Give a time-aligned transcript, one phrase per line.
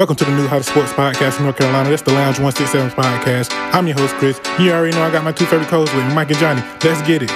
[0.00, 1.88] Welcome to the new How to Sports podcast from North Carolina.
[1.88, 3.52] That's the Lounge 167 podcast.
[3.72, 4.40] I'm your host, Chris.
[4.58, 6.62] You already know I got my two favorite co-hosts with me, Mike and Johnny.
[6.82, 7.30] Let's get it.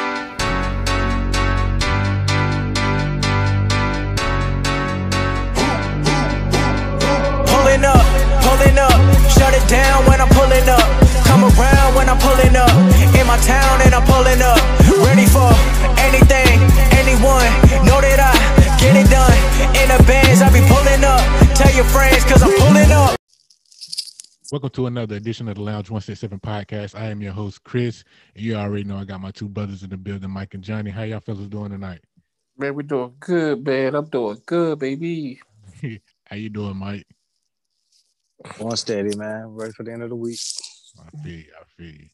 [21.88, 23.16] Friends, cause I'm pulling up.
[24.50, 26.98] Welcome to another edition of the Lounge 167 podcast.
[26.98, 28.04] I am your host, Chris.
[28.34, 30.90] And you already know I got my two brothers in the building, Mike and Johnny.
[30.90, 32.00] How y'all fellas doing tonight?
[32.56, 33.94] Man, we're doing good, man.
[33.94, 35.40] I'm doing good, baby.
[36.26, 37.06] How you doing, Mike?
[38.58, 39.48] One steady, man.
[39.48, 40.40] Ready for the end of the week.
[40.98, 42.08] I feel you, I feel you.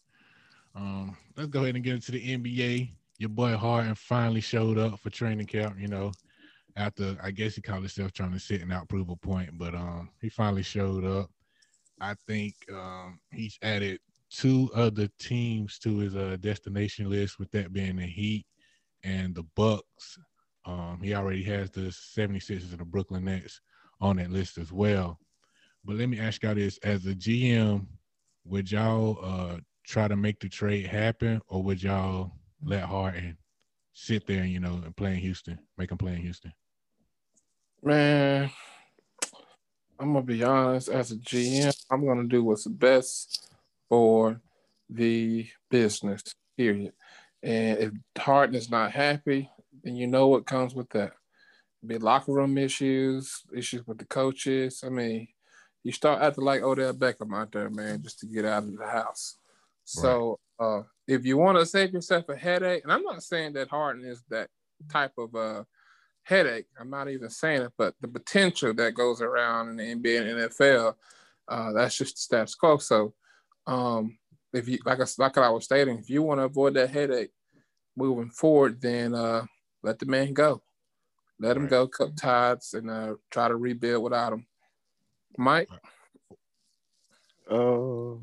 [0.74, 2.90] Um, let's go ahead and get into the NBA.
[3.18, 6.12] Your boy Harden finally showed up for training camp, you know,
[6.76, 9.74] after I guess he called himself trying to sit and out prove a point, but
[9.74, 11.30] um he finally showed up.
[12.00, 14.00] I think um he's added
[14.30, 18.46] two other teams to his uh destination list, with that being the Heat
[19.04, 20.18] and the Bucks.
[20.66, 23.60] Um, he already has the 76ers and the Brooklyn Nets
[24.00, 25.18] on that list as well.
[25.84, 27.86] But let me ask y'all this: as a GM,
[28.44, 33.36] would y'all uh try to make the trade happen, or would y'all let Harden
[33.92, 36.52] sit there, you know, and play in Houston, make him play in Houston?
[37.84, 38.50] Man,
[40.00, 40.88] I'm gonna be honest.
[40.88, 43.50] As a GM, I'm gonna do what's best
[43.90, 44.40] for
[44.88, 46.22] the business.
[46.56, 46.94] Period.
[47.42, 49.50] And if Harden is not happy,
[49.82, 51.12] then you know what comes with that.
[51.86, 54.82] Be locker room issues, issues with the coaches.
[54.82, 55.28] I mean,
[55.82, 58.86] you start acting like Odell Beckham out there, man, just to get out of the
[58.86, 59.36] house.
[59.84, 63.68] So uh, if you want to save yourself a headache, and I'm not saying that
[63.68, 64.48] Harden is that
[64.90, 65.64] type of uh,
[66.24, 66.66] headache.
[66.78, 70.50] I'm not even saying it, but the potential that goes around in the NBA and
[70.50, 70.94] NFL,
[71.48, 72.78] uh, that's just the status quo.
[72.78, 73.14] So
[73.66, 74.18] um,
[74.52, 77.30] if you like I, like I was stating, if you want to avoid that headache
[77.96, 79.44] moving forward, then uh,
[79.82, 80.62] let the man go.
[81.38, 81.70] Let him Right.
[81.70, 84.46] go, cut ties, and uh, try to rebuild without him.
[85.36, 85.68] Mike,
[87.50, 88.14] Uh,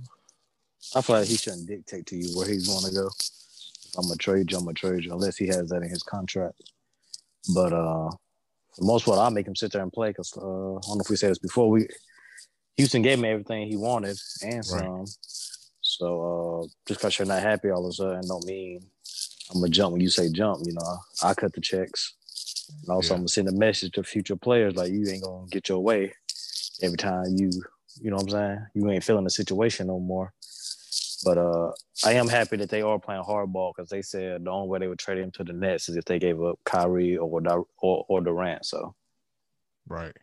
[0.96, 3.08] I feel like he shouldn't dictate to you where he's going to go.
[3.08, 6.04] If I'm gonna trade you, I'm gonna trade you, unless he has that in his
[6.04, 6.71] contract.
[7.54, 10.40] But uh, for the most part, I'll make him sit there and play because uh,
[10.42, 11.70] I don't know if we said this before.
[11.70, 11.88] We
[12.78, 15.06] Houston gave me everything he wanted and some.
[15.82, 18.82] So uh, just because you're not happy all of a sudden, don't mean
[19.54, 20.62] I'm gonna jump when you say jump.
[20.66, 22.16] You know, I cut the checks.
[22.84, 23.16] And also, Yeah.
[23.16, 26.14] I'm gonna send a message to future players like you ain't gonna get your way
[26.82, 27.50] every time you,
[28.00, 28.66] you know what I'm saying?
[28.74, 30.34] You ain't feeling the situation no more.
[31.24, 31.72] But uh,
[32.06, 34.88] I am happy that they are playing hardball because they said the only way they
[34.88, 37.42] would trade him to the Nets is if they gave up Kyrie or
[37.80, 38.66] or, or Durant.
[38.66, 38.96] So
[39.88, 40.16] Right,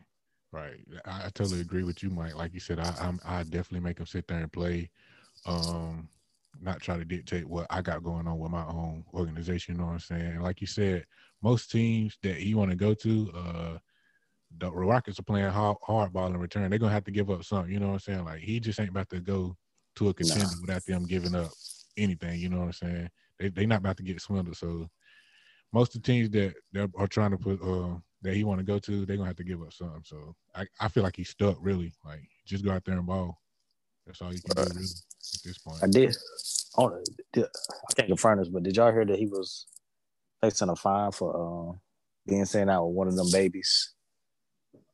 [0.51, 0.79] right.
[1.05, 2.35] I, I totally agree with you, Mike.
[2.35, 4.89] Like you said, I I'm, I definitely make him sit there and play.
[5.45, 6.09] Um,
[6.61, 9.75] not try to dictate what I got going on with my own organization.
[9.75, 10.41] You know what I'm saying?
[10.41, 11.05] Like you said,
[11.41, 13.77] most teams that you want to go to, uh,
[14.57, 16.69] the Rockets are playing hard, hardball in return.
[16.69, 17.71] They're gonna have to give up something.
[17.71, 18.25] You know what I'm saying?
[18.25, 19.55] Like he just ain't about to go
[19.99, 21.51] to a contender without them giving up
[21.97, 22.39] anything.
[22.39, 23.09] You know what I'm saying?
[23.37, 24.57] They they not about to get swindled.
[24.57, 24.87] So
[25.73, 28.65] most of the teams that that are trying to put uh that he want to
[28.65, 30.01] go to, they're gonna have to give up something.
[30.03, 31.93] So I, I feel like he's stuck really.
[32.03, 33.37] Like just go out there and ball.
[34.05, 35.83] That's all you can do really at this point.
[35.83, 36.15] I did.
[36.77, 36.87] I,
[37.33, 39.67] did, I can't confirm this, but did y'all hear that he was
[40.41, 41.77] facing a fine for uh,
[42.25, 43.93] being sent out with one of them babies?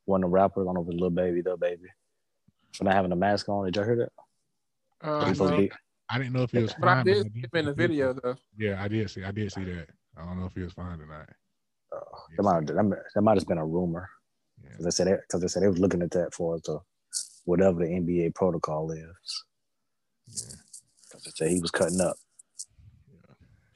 [0.05, 1.87] One of the rappers, I don't know if Lil Baby, the baby,
[2.73, 3.66] for not having a mask on.
[3.66, 4.11] Did y'all hear that?
[5.05, 5.67] Uh, He's no,
[6.09, 8.35] I didn't know if he was but I did see him in the video though.
[8.57, 9.23] Yeah, I did see.
[9.23, 9.88] I did see that.
[10.17, 11.29] I don't know if he was fine or not.
[11.91, 11.99] Uh,
[12.38, 14.09] that might that, might- that might have been a rumor.
[14.63, 14.69] Yeah.
[14.71, 16.79] Because they said because they said they was looking at that for the
[17.45, 19.43] whatever the NBA protocol is.
[20.27, 20.55] Yeah.
[21.03, 22.17] Because they said he was cutting up.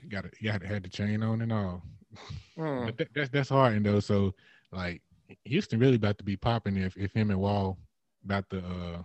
[0.01, 0.33] You got it.
[0.39, 1.83] You had had the chain on and all.
[2.55, 2.85] Hmm.
[2.85, 3.99] But that, that's that's hard though.
[3.99, 4.33] So
[4.71, 5.01] like
[5.45, 7.77] Houston really about to be popping if if him and Wall
[8.25, 9.03] about to uh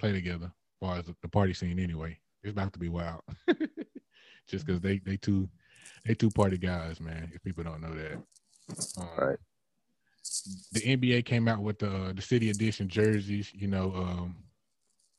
[0.00, 0.50] play together as
[0.80, 2.18] far as the party scene anyway.
[2.42, 3.22] It's about to be wild.
[4.48, 5.48] Just because they they two
[6.04, 7.30] they two party guys, man.
[7.34, 8.12] If people don't know that,
[8.98, 9.38] um, Right.
[10.72, 13.52] The NBA came out with the the city edition jerseys.
[13.54, 14.36] You know, um,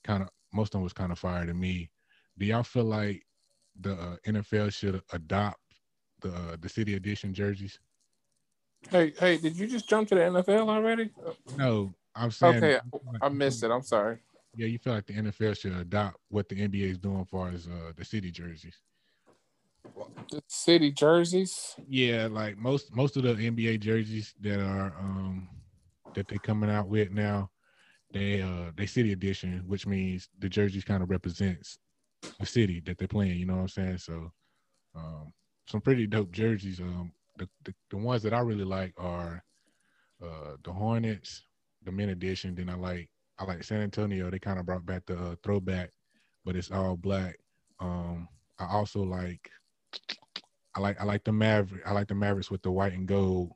[0.03, 1.89] kind of most of them was kind of fire to me.
[2.37, 3.25] Do y'all feel like
[3.79, 5.59] the uh, NFL should adopt
[6.21, 7.79] the uh, the city edition jerseys?
[8.89, 11.09] Hey, hey, did you just jump to the NFL already?
[11.57, 12.63] No, I'm saying.
[12.63, 12.79] Okay,
[13.21, 13.71] I missed it.
[13.71, 14.19] I'm sorry.
[14.57, 17.49] Yeah, you feel like the NFL should adopt what the NBA is doing as far
[17.49, 18.75] as uh, the city jerseys.
[20.31, 21.75] The city jerseys.
[21.87, 25.47] Yeah, like most most of the NBA jerseys that are um
[26.15, 27.51] that they coming out with now,
[28.11, 31.77] they uh they city edition, which means the jerseys kind of represents
[32.39, 33.37] the city that they're playing.
[33.37, 33.99] You know what I'm saying?
[33.99, 34.31] So,
[34.95, 35.31] um,
[35.67, 36.79] some pretty dope jerseys.
[36.79, 39.43] Um, the, the the ones that I really like are
[40.19, 41.43] uh the Hornets,
[41.83, 42.55] the men edition.
[42.55, 44.29] Then I like I like San Antonio.
[44.29, 45.91] They kind of brought back the uh, throwback,
[46.45, 47.37] but it's all black.
[47.79, 48.27] Um,
[48.59, 49.49] I also like
[50.75, 51.83] I like I like the Maverick.
[51.85, 53.51] I like the Mavericks with the white and gold.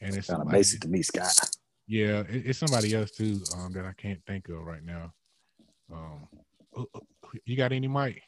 [0.00, 1.32] And it's Kind of basic to me, Scott.
[1.86, 5.12] yeah, it, it's somebody else too um, that I can't think of right now.
[5.90, 6.28] Um,
[6.72, 8.22] who- who- you got any Mike?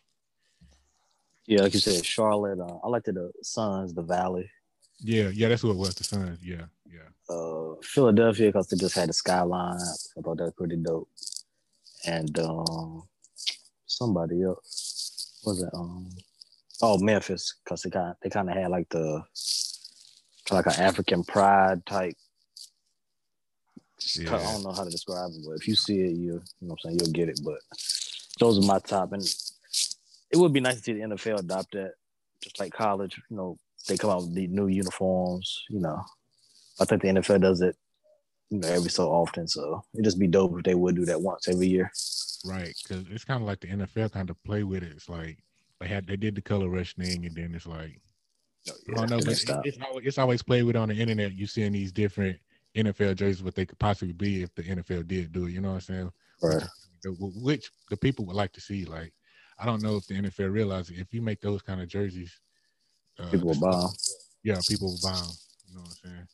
[1.46, 2.58] Yeah, like you said, Charlotte.
[2.58, 4.50] Uh, I liked the Suns, the Valley.
[5.00, 5.94] Yeah, yeah, that's who it was.
[5.94, 6.38] The Suns.
[6.42, 7.34] Yeah, yeah.
[7.34, 9.78] uh, Philadelphia because they just had the skyline.
[9.78, 11.08] I thought that was pretty dope.
[12.06, 13.02] And um,
[13.86, 15.70] somebody else was it?
[15.74, 16.08] Um,
[16.82, 19.22] oh, Memphis because they kind they kind of had like the
[20.50, 22.14] like an African pride type.
[24.14, 24.36] Yeah.
[24.36, 26.74] I don't know how to describe it, but if you see it, you you know
[26.74, 27.40] what I'm saying you'll get it.
[27.44, 27.58] But
[28.38, 31.94] those are my top, and it would be nice to see the NFL adopt that,
[32.40, 33.20] just like college.
[33.30, 35.64] You know, they come out with the new uniforms.
[35.70, 36.02] You know,
[36.80, 37.76] I think the NFL does it,
[38.50, 39.46] you know, every so often.
[39.48, 41.90] So it'd just be dope if they would do that once every year.
[42.44, 44.92] Right, because it's kind of like the NFL kind of play with it.
[44.92, 45.38] It's like
[45.80, 48.00] they had they did the color rush thing, and then it's like
[48.68, 50.94] oh, I don't know, but they it- it's always, it's always played with on the
[50.94, 51.32] internet.
[51.32, 52.38] You seeing these different
[52.76, 55.52] NFL jerseys, what they could possibly be if the NFL did do it.
[55.52, 56.12] You know what I'm saying?
[56.42, 56.62] Right.
[57.02, 58.84] The- Which the people would like to see.
[58.84, 59.12] Like,
[59.58, 62.38] I don't know if the NFL realizes if you make those kind of jerseys,
[63.18, 63.90] uh, People will buy 'em.
[64.42, 65.30] Yeah, people will buy them.
[65.68, 66.28] You know what I'm saying?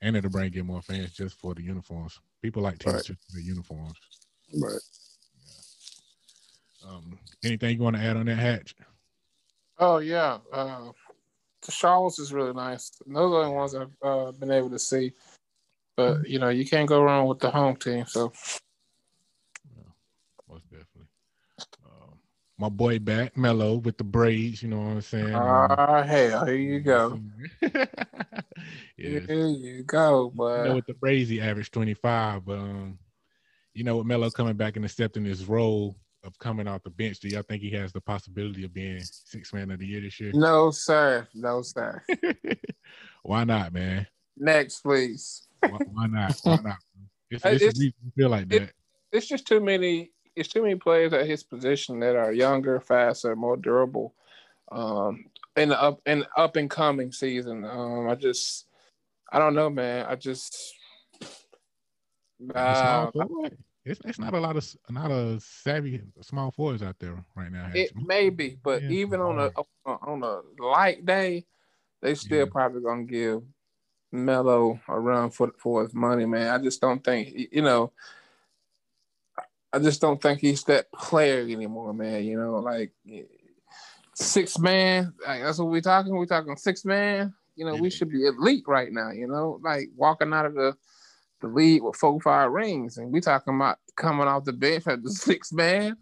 [0.00, 2.20] And it'll bring in more fans just for the uniforms.
[2.42, 3.04] People like teams Right.
[3.04, 3.98] just for the uniforms.
[4.54, 4.80] Right.
[6.84, 8.74] Um, anything you want to add on that hatch?
[9.78, 10.92] Oh yeah, uh,
[11.62, 12.90] the Charles is really nice.
[13.06, 15.12] Those are the ones I've uh, been able to see.
[15.96, 18.06] But you know, you can't go wrong with the home team.
[18.06, 18.32] So
[20.48, 21.08] Most definitely.
[21.84, 22.18] Um,
[22.58, 24.62] my boy back, Melo, with the braids.
[24.62, 25.34] You know what I'm saying?
[25.34, 27.20] Ah, hell, here you go.
[27.62, 27.86] yeah.
[28.96, 32.44] Here you go, You know, but with the braids, he averaged 25.
[32.44, 32.98] But um,
[33.74, 37.20] you know, with Melo coming back and accepting his role of coming off the bench,
[37.20, 40.18] do y'all think he has the possibility of being six man of the year this
[40.18, 40.32] year?
[40.34, 42.02] no sir, no sir.
[43.22, 44.06] Why not, man?
[44.36, 45.46] Next, please.
[45.60, 46.40] Why, why not?
[46.42, 46.76] Why not?
[47.30, 48.72] It's, it's, it's- feel like it- that.
[49.12, 50.12] It's just too many.
[50.38, 54.14] It's too many players at his position that are younger, faster, more durable.
[54.70, 55.24] Um,
[55.56, 57.64] in the up in up and coming season.
[57.64, 58.66] Um, I just,
[59.32, 60.06] I don't know, man.
[60.08, 60.74] I just.
[62.38, 63.10] The Uh,
[63.84, 67.70] it's, it's not a lot of not a savvy small forwards out there right now.
[67.74, 69.50] It may be, but Yeah, even on a
[69.84, 71.46] on a light day,
[72.00, 72.52] they still Yeah.
[72.52, 73.42] probably gonna give
[74.12, 76.48] Melo a run for for his money, man.
[76.48, 77.92] I just don't think you know.
[79.72, 82.24] I just don't think he's that player anymore, man.
[82.24, 82.92] You know, like
[84.14, 85.12] six man.
[85.26, 86.14] Like, that's what we're talking.
[86.14, 87.34] We're talking six man.
[87.56, 89.10] You know, we should be elite right now.
[89.10, 90.74] You know, like walking out of the
[91.40, 95.02] the league with four five rings, and we talking about coming off the bench at
[95.02, 95.96] the six man.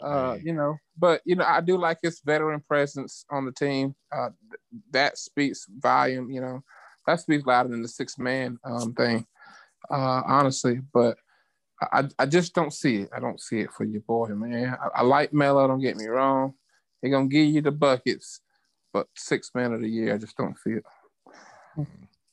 [0.00, 3.94] Uh, you know, but you know, I do like his veteran presence on the team.
[4.12, 6.30] Uh, th- that speaks volume.
[6.30, 6.64] You know,
[7.06, 9.26] that speaks louder than the six man um thing.
[9.90, 11.18] Uh, honestly, but
[11.80, 13.10] I I just don't see it.
[13.14, 14.76] I don't see it for your boy, man.
[14.82, 15.66] I, I like Melo.
[15.66, 16.54] Don't get me wrong.
[17.02, 18.40] He gonna give you the buckets,
[18.92, 20.84] but six man of the year, I just don't see it.
[21.74, 21.84] Hmm.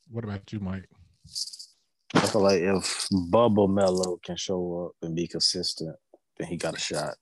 [0.10, 0.90] What about you, Mike?
[2.14, 5.96] I feel like if Bubble Melo can show up and be consistent,
[6.38, 7.16] then he got a shot.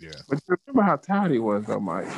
[0.00, 2.08] Yeah, But you remember how tired he was, though, Mike.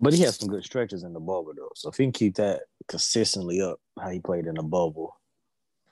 [0.00, 1.70] But he has some good stretches in the bubble though.
[1.76, 5.16] So if he can keep that consistently up, how he played in the bubble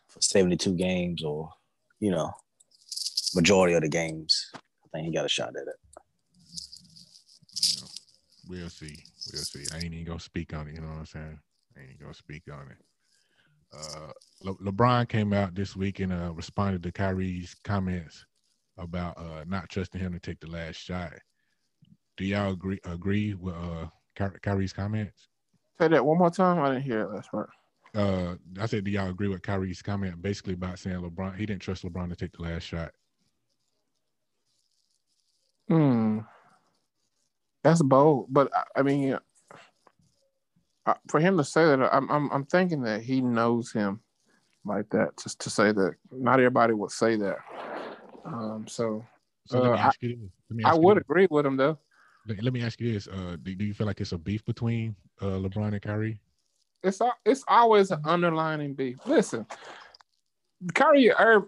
[0.09, 1.51] for 72 games or,
[2.01, 2.33] you know,
[3.35, 4.59] majority of the games, I
[4.93, 5.77] think he got a shot at it.
[7.63, 7.89] you know,
[8.49, 8.97] we'll see.
[9.33, 9.65] We'll see.
[9.73, 10.75] I ain't even gonna speak on it.
[10.75, 11.39] You know what I'm saying?
[11.77, 12.79] I ain't gonna speak on it.
[13.73, 18.25] Uh, Le- LeBron came out this week and uh, responded to Kyrie's comments
[18.79, 21.13] about uh, not trusting him to take the last shot.
[22.17, 25.29] Do y'all agree agree with uh, Ky- Kyrie's comments?
[25.81, 26.59] Say that one more time.
[26.61, 27.51] I didn't hear it last part.
[27.95, 31.63] Uh, I said, do y'all agree with Kyrie's comment basically about saying LeBron he didn't
[31.63, 32.93] trust LeBron to take the last shot?
[35.69, 36.21] Hmm.
[37.63, 39.19] That's bold, but I- I mean,
[40.87, 44.01] uh, for him to say that, I'm I'm I'm thinking that he knows him
[44.65, 45.17] like that.
[45.23, 47.39] Just to say that, not everybody would say that.
[48.25, 48.67] Um.
[48.67, 49.05] So
[49.47, 50.31] So let me Uh, ask you this.
[50.49, 51.03] Let me I you would this.
[51.03, 51.79] agree with him though.
[52.27, 54.45] Let, let me ask you this: uh, do, do you feel like it's a beef
[54.45, 56.21] between uh, LeBron and Kyrie?
[56.83, 58.97] It's it's always an underlining beef.
[59.07, 59.47] Listen,
[60.75, 61.45] Kyrie Irv,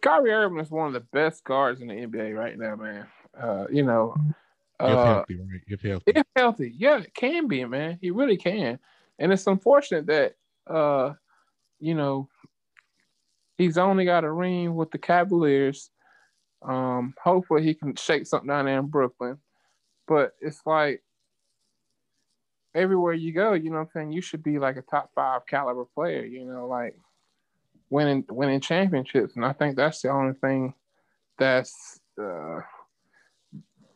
[0.00, 3.06] Kyrie Irving is one of the best guards in the NBA right now, man.
[3.38, 4.14] Uh, you know,
[4.80, 5.60] If uh, healthy, right?
[5.66, 6.12] If healthy.
[6.14, 7.98] if healthy, yeah, it can be, man.
[8.00, 8.78] He really can.
[9.18, 10.34] And it's unfortunate that
[10.66, 11.14] uh,
[11.78, 12.28] you know,
[13.58, 15.90] he's only got a ring with the Cavaliers.
[16.62, 19.38] Um, hopefully he can shake something down there in Brooklyn.
[20.06, 21.02] But it's like
[22.74, 25.46] everywhere you go, you know what I'm saying, you should be like a top five
[25.46, 26.96] caliber player, you know, like
[27.88, 29.36] winning winning championships.
[29.36, 30.74] And I think that's the only thing
[31.38, 32.60] that's uh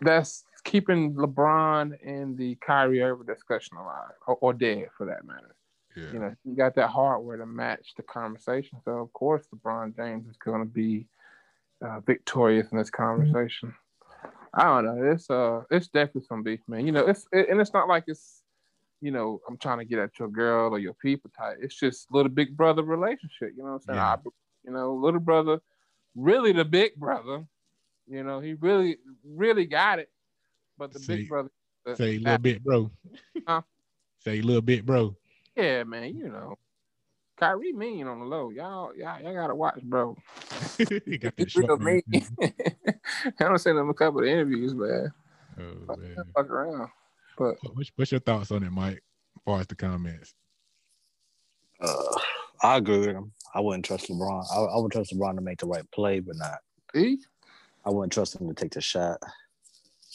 [0.00, 5.54] that's keeping LeBron and the Kyrie Irving discussion alive, or, or dead for that matter.
[5.96, 6.12] Yeah.
[6.12, 8.80] You know, you got that hardware to match the conversation.
[8.84, 11.06] So of course, LeBron James is going to be
[11.84, 13.74] uh, victorious in this conversation.
[14.52, 15.12] I don't know.
[15.12, 16.86] It's uh, it's definitely some beef, man.
[16.86, 18.42] You know, it's it, and it's not like it's,
[19.04, 21.58] you know, I'm trying to get at your girl or your people type.
[21.60, 23.52] It's just little big brother relationship.
[23.54, 23.96] You know what I'm saying?
[23.98, 24.14] Yeah.
[24.14, 24.16] I,
[24.64, 25.60] you know, little brother,
[26.16, 27.44] really the big brother.
[28.08, 30.08] You know, he really, really got it.
[30.78, 31.50] But the See, big brother,
[31.84, 32.90] the- Say a little bit, bro.
[33.46, 33.60] Huh?
[34.20, 35.14] Say a little bit, bro.
[35.54, 36.16] yeah, man.
[36.16, 36.56] You know,
[37.36, 38.48] Kyrie mean on the low.
[38.48, 40.16] Y'all, y'all, y'all gotta watch, bro.
[40.78, 42.02] he got He's real mean.
[42.42, 45.12] I don't seen him a couple of interviews, man.
[45.58, 46.16] Oh man.
[46.34, 46.88] Fuck around.
[47.38, 49.02] But What's, what's your thoughts on it, Mike?
[49.36, 50.34] As far as the comments.
[51.80, 52.18] Uh,
[52.62, 53.32] I agree with him.
[53.54, 54.44] I wouldn't trust LeBron.
[54.52, 56.58] I, I would trust LeBron to make the right play, but not.
[56.94, 57.18] see,
[57.84, 59.18] I wouldn't trust him to take the shot.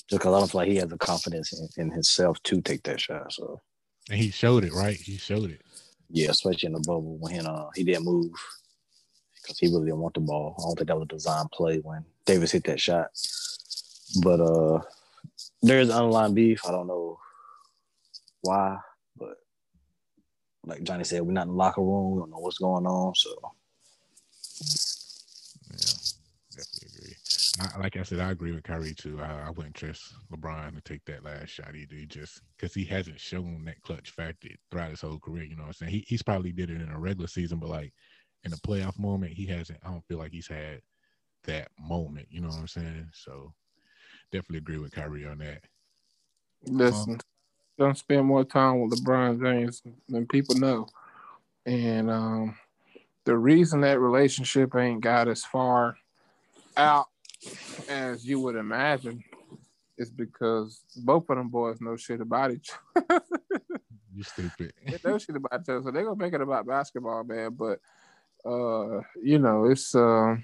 [0.09, 2.83] Just because I don't feel like he has the confidence in, in himself to take
[2.83, 3.31] that shot.
[3.33, 3.61] So
[4.09, 4.95] And he showed it, right?
[4.95, 5.61] He showed it.
[6.09, 8.31] yeah, especially in the bubble when uh, he didn't move
[9.41, 10.55] because he really didn't want the ball.
[10.57, 13.07] I don't think that was a design play when Davis hit that shot.
[14.23, 14.81] But uh,
[15.61, 16.61] there's underlying beef.
[16.67, 17.19] I don't know
[18.41, 18.77] why,
[19.17, 19.35] but
[20.65, 22.11] like Johnny said, we're not in the locker room.
[22.11, 23.15] We don't know what's going on.
[23.15, 23.35] So
[25.71, 25.77] Yeah,
[26.55, 27.15] definitely agree.
[27.61, 29.19] I, like I said, I agree with Kyrie too.
[29.21, 31.95] I, I wouldn't trust LeBron to take that last shot either.
[31.95, 35.43] He just because he hasn't shown that clutch factor throughout his whole career.
[35.43, 35.91] You know what I'm saying?
[35.91, 37.93] He, he's probably did it in a regular season, but like
[38.45, 39.79] in a playoff moment, he hasn't.
[39.85, 40.81] I don't feel like he's had
[41.45, 42.27] that moment.
[42.29, 43.09] You know what I'm saying?
[43.13, 43.53] So
[44.31, 45.61] definitely agree with Kyrie on that.
[46.65, 47.19] listen,
[47.77, 50.87] don't spend more time with LeBron James than people know.
[51.65, 52.57] And um,
[53.25, 55.97] the reason that relationship ain't got as far
[56.77, 57.07] out
[57.87, 59.23] as you would imagine
[59.97, 63.21] is because both of them boys know shit about each other.
[64.15, 64.73] You stupid.
[64.85, 67.51] they know shit about each other, so they're gonna make it about basketball, man.
[67.53, 67.79] But
[68.43, 70.35] uh, you know, it's uh,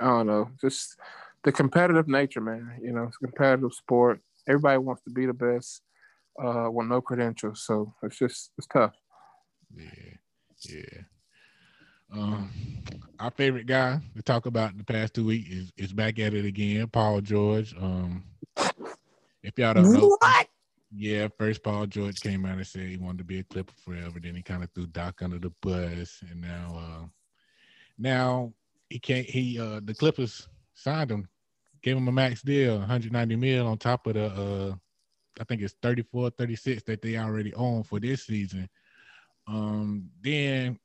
[0.00, 0.96] I don't know, just
[1.44, 2.78] the competitive nature, man.
[2.82, 4.20] You know, it's a competitive sport.
[4.48, 5.82] Everybody wants to be the best,
[6.42, 7.64] uh, with no credentials.
[7.64, 8.94] So it's just it's tough.
[9.76, 10.16] Yeah,
[10.68, 11.00] yeah.
[12.12, 12.50] Um,
[13.18, 16.34] our favorite guy to talk about in the past two weeks is, is back at
[16.34, 17.74] it again, Paul George.
[17.76, 18.24] Um,
[19.42, 20.46] if y'all don't know, what?
[20.94, 24.20] yeah, first Paul George came out and said he wanted to be a Clipper forever.
[24.22, 27.06] Then he kind of threw Doc under the bus, and now, uh,
[27.98, 28.52] now
[28.88, 29.26] he can't.
[29.26, 31.28] He uh, the Clippers signed him,
[31.84, 34.74] gave him a max deal, 190 mil on top of the uh,
[35.38, 38.68] I think it's 34, 36 that they already own for this season.
[39.46, 40.78] Um, then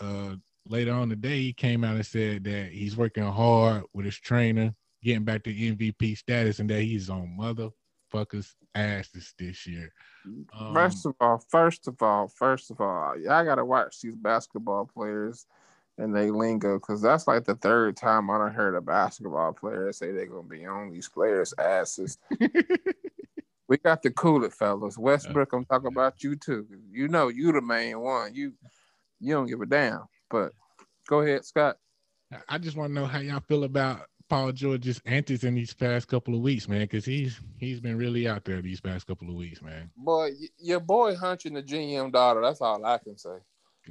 [0.00, 0.36] uh
[0.66, 4.74] later on today he came out and said that he's working hard with his trainer,
[5.02, 9.92] getting back to MVP status, and that he's on motherfuckers' asses this year.
[10.58, 14.88] Um, First of all, first of all, first of all, y'all gotta watch these basketball
[14.92, 15.46] players
[15.98, 19.92] and they lingo because that's like the third time I don't heard a basketball player
[19.92, 22.18] say they're gonna be on these players' asses.
[23.68, 24.98] we got to cool it, fellas.
[24.98, 26.66] Westbrook, I'm talking about you too.
[26.90, 28.34] You know you the main one.
[28.34, 28.52] You
[29.20, 30.04] you don't give a damn.
[30.30, 30.52] But
[31.08, 31.78] go ahead, Scott.
[32.48, 36.08] I just want to know how y'all feel about Paul George's antics in these past
[36.08, 39.36] couple of weeks, man, because he's he's been really out there these past couple of
[39.36, 39.90] weeks, man.
[39.96, 42.40] Boy, your boy hunching the GM daughter.
[42.40, 43.38] That's all I can say.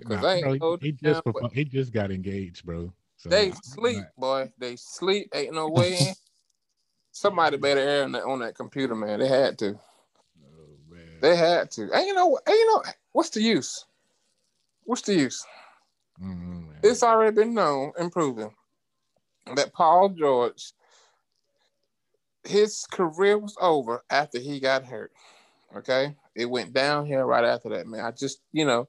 [0.03, 2.91] 'Cause they ain't bro, he, he just propo- he just got engaged, bro.
[3.17, 4.53] So They I'm sleep, not- boy.
[4.57, 5.29] They sleep.
[5.33, 6.13] Ain't no way in.
[7.11, 9.19] Somebody better air on that, on that computer, man.
[9.19, 9.79] They had to.
[9.79, 10.77] oh.
[11.21, 11.91] They had to.
[11.93, 12.83] And you know, you know,
[13.13, 13.85] what's the use?
[14.83, 15.45] What's the use?
[16.21, 16.75] Mhm.
[16.83, 18.51] It's already been known and proven
[19.55, 20.73] that Paul George,
[22.43, 25.11] his career was over after he got hurt.
[25.75, 28.05] Okay, it went downhill right after that, man.
[28.05, 28.87] I just, you know,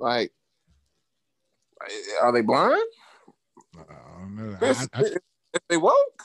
[0.00, 0.32] like,
[2.22, 2.82] are they blind?
[3.78, 4.56] I don't know.
[4.60, 5.00] I, If, I,
[5.54, 6.22] if they woke,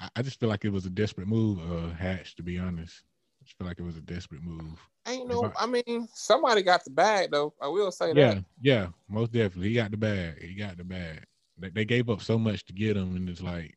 [0.00, 2.34] I, I just feel like it was a desperate move, uh, Hatch.
[2.36, 3.02] To be honest,
[3.40, 4.80] I just feel like it was a desperate move.
[5.06, 5.52] ain't no.
[5.56, 7.54] I- I mean, somebody got the bag though.
[7.60, 8.44] I will say Yeah, that.
[8.60, 9.68] Yeah, yeah, most definitely.
[9.68, 10.42] He got the bag.
[10.42, 11.24] He got the bag.
[11.58, 13.76] They, they gave up so much to get him, and it's like,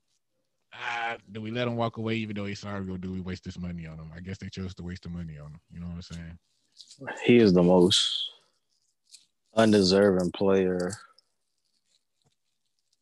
[0.73, 3.43] ah, do we let him walk away even though he's sorry, or do we waste
[3.43, 4.11] this money on him?
[4.15, 5.59] I guess they chose to waste the money on him.
[5.71, 6.39] You know what I'm saying?
[7.25, 8.31] He is the most
[9.57, 10.93] undeserving player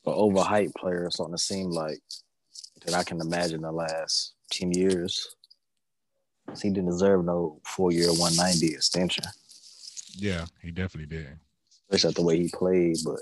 [0.03, 1.99] or overhyped player, or something to seem like
[2.85, 5.35] that I can imagine the last 10 years.
[6.61, 9.25] He didn't deserve no four year 190 extension,
[10.17, 11.27] Yeah, he definitely did.
[11.89, 12.97] especially the way he played.
[13.03, 13.19] But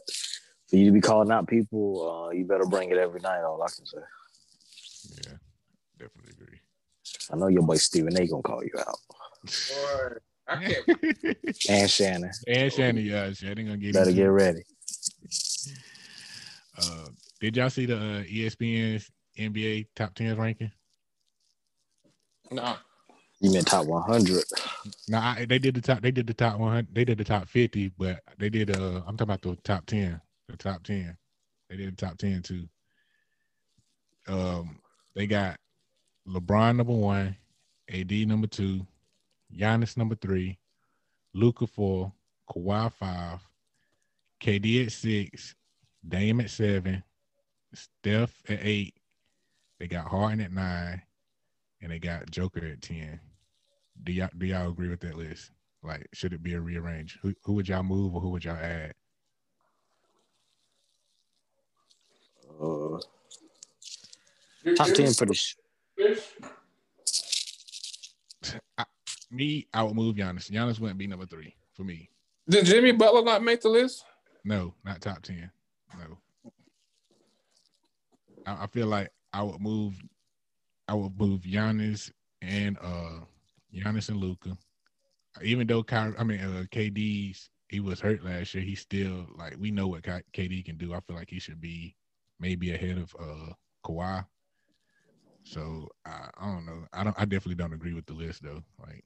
[0.68, 3.62] for you to be calling out people, uh, you better bring it every night, all
[3.64, 3.98] I can say.
[5.26, 5.38] Yeah,
[5.98, 6.60] definitely agree.
[7.32, 8.28] I know your boy Stephen A.
[8.28, 9.00] gonna call you out.
[9.44, 10.88] Boy, I can't.
[11.70, 12.32] And Shannon.
[12.48, 14.32] and Shannon, yeah, Shannon gonna get Better get it.
[14.32, 14.64] ready.
[16.78, 17.08] Uh,
[17.40, 20.72] did y'all see the uh, ESPN's NBA top 10 ranking?
[22.52, 22.76] no.
[23.42, 24.44] You meant top 100.
[25.10, 26.02] No, I, they did the top.
[26.02, 26.96] They did the top 100.
[26.96, 28.72] They did the top 50, but they did.
[28.76, 30.22] Uh, I'm talking about the top 10.
[30.48, 31.18] The top 10.
[31.70, 32.70] They did the top 10 too.
[34.30, 34.80] Um,
[35.16, 35.58] they got
[36.28, 37.36] LeBron number one,
[37.94, 38.88] AD number two,
[39.58, 40.60] Giannis number three,
[41.34, 42.12] Luka four,
[42.50, 43.40] Kawhi five,
[44.42, 45.56] KD at six,
[46.08, 47.04] Dame at seven,
[47.74, 48.96] Steph at eight.
[49.80, 51.02] They got Harden at nine,
[51.82, 53.20] and they got Joker at ten.
[54.04, 55.52] Do y'all do y'all agree with that list?
[55.84, 57.20] Like, should it be a rearrange?
[57.22, 58.94] Who who would y'all move or who would y'all add?
[62.62, 63.00] Uh,
[64.76, 65.56] top 10 for the sh-
[69.34, 70.52] Me, I would move Giannis.
[70.52, 72.10] Giannis wouldn't be number three for me.
[72.48, 74.06] Did Jimmy Butler not make the list?
[74.44, 75.50] No, not top ten.
[75.98, 76.52] No.
[78.46, 79.96] I, I feel like I would move.
[80.88, 82.12] I would move Giannis
[82.42, 83.22] and uh
[83.74, 84.56] Giannis and Luka.
[85.42, 89.56] Even though Kyrie, I mean uh, KD's he was hurt last year, he still like
[89.60, 90.94] we know what KD can do.
[90.94, 91.96] I feel like he should be
[92.40, 94.26] maybe ahead of uh Kawhi.
[95.44, 96.86] So I, I don't know.
[96.94, 97.16] I don't.
[97.18, 98.64] I definitely don't agree with the list though.
[98.80, 99.04] Like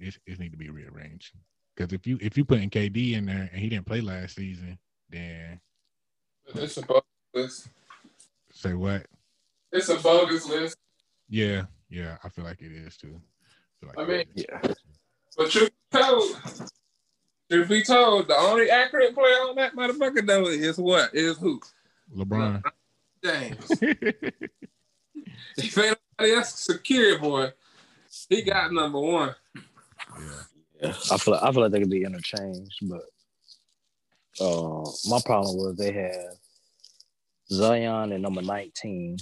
[0.00, 1.32] it, it need to be rearranged.
[1.76, 4.78] Because if you if you putting KD in there and he didn't play last season,
[5.08, 5.60] then
[6.54, 7.68] It's a bogus list.
[8.52, 9.06] say what?
[9.72, 10.76] It's a bogus list.
[11.28, 13.20] Yeah, yeah, I feel like it is too.
[13.80, 14.60] feel like I mean- yeah.
[15.36, 16.36] But truth be told,
[17.50, 21.14] truth be told, the only accurate player on that motherfucker though is what?
[21.14, 21.60] Is who?
[22.16, 22.62] LeBron.
[23.24, 23.70] James.
[25.56, 27.50] if ain't nobody else secure, boy,
[28.28, 29.34] he got number one.
[30.18, 30.42] Yeah,
[30.82, 33.02] Yeah, I feel like, I feel like they could be interchanged, but
[34.40, 36.34] uh, my problem was they have
[37.50, 39.16] Zion at number nineteen,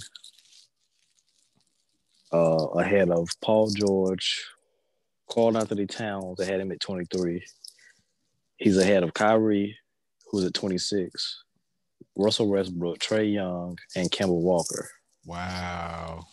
[2.31, 4.45] uh, ahead of Paul George,
[5.27, 6.37] called Karl-Anthony Towns.
[6.37, 7.43] They had him at twenty three.
[8.57, 9.77] He's ahead of Kyrie,
[10.31, 11.43] who's at twenty six.
[12.15, 14.89] Russell Westbrook, Trae Young, and Kemba Walker.
[15.25, 16.25] wow.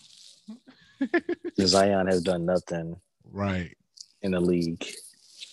[1.60, 2.96] Zion has done nothing
[3.30, 3.76] Right.
[4.26, 4.84] In the league.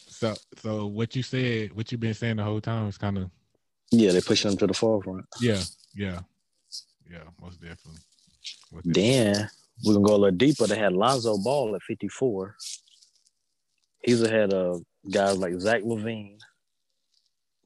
[0.07, 0.33] So,
[0.63, 3.29] so what you said, what you've been saying the whole time is kind of,
[3.91, 5.25] Yeah, they're pushing him to the forefront.
[5.39, 5.61] yeah,
[5.93, 6.21] yeah,
[7.07, 8.01] yeah, most definitely.
[8.71, 8.93] Most definitely.
[9.03, 9.49] Then
[9.85, 10.65] we can go a little deeper.
[10.65, 12.55] They had Lonzo Ball at 54.
[14.03, 16.39] He's ahead of guys like Zach LaVine,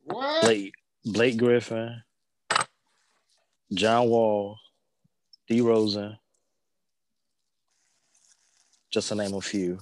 [0.04, 0.42] What?
[0.42, 0.74] Blake,
[1.06, 2.02] Blake Griffin,
[3.74, 4.58] John Wall,
[5.48, 5.62] D.
[5.62, 6.18] Rosen,
[8.92, 9.80] just to name a few.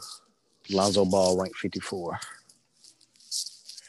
[0.69, 2.19] Lonzo Ball ranked 54.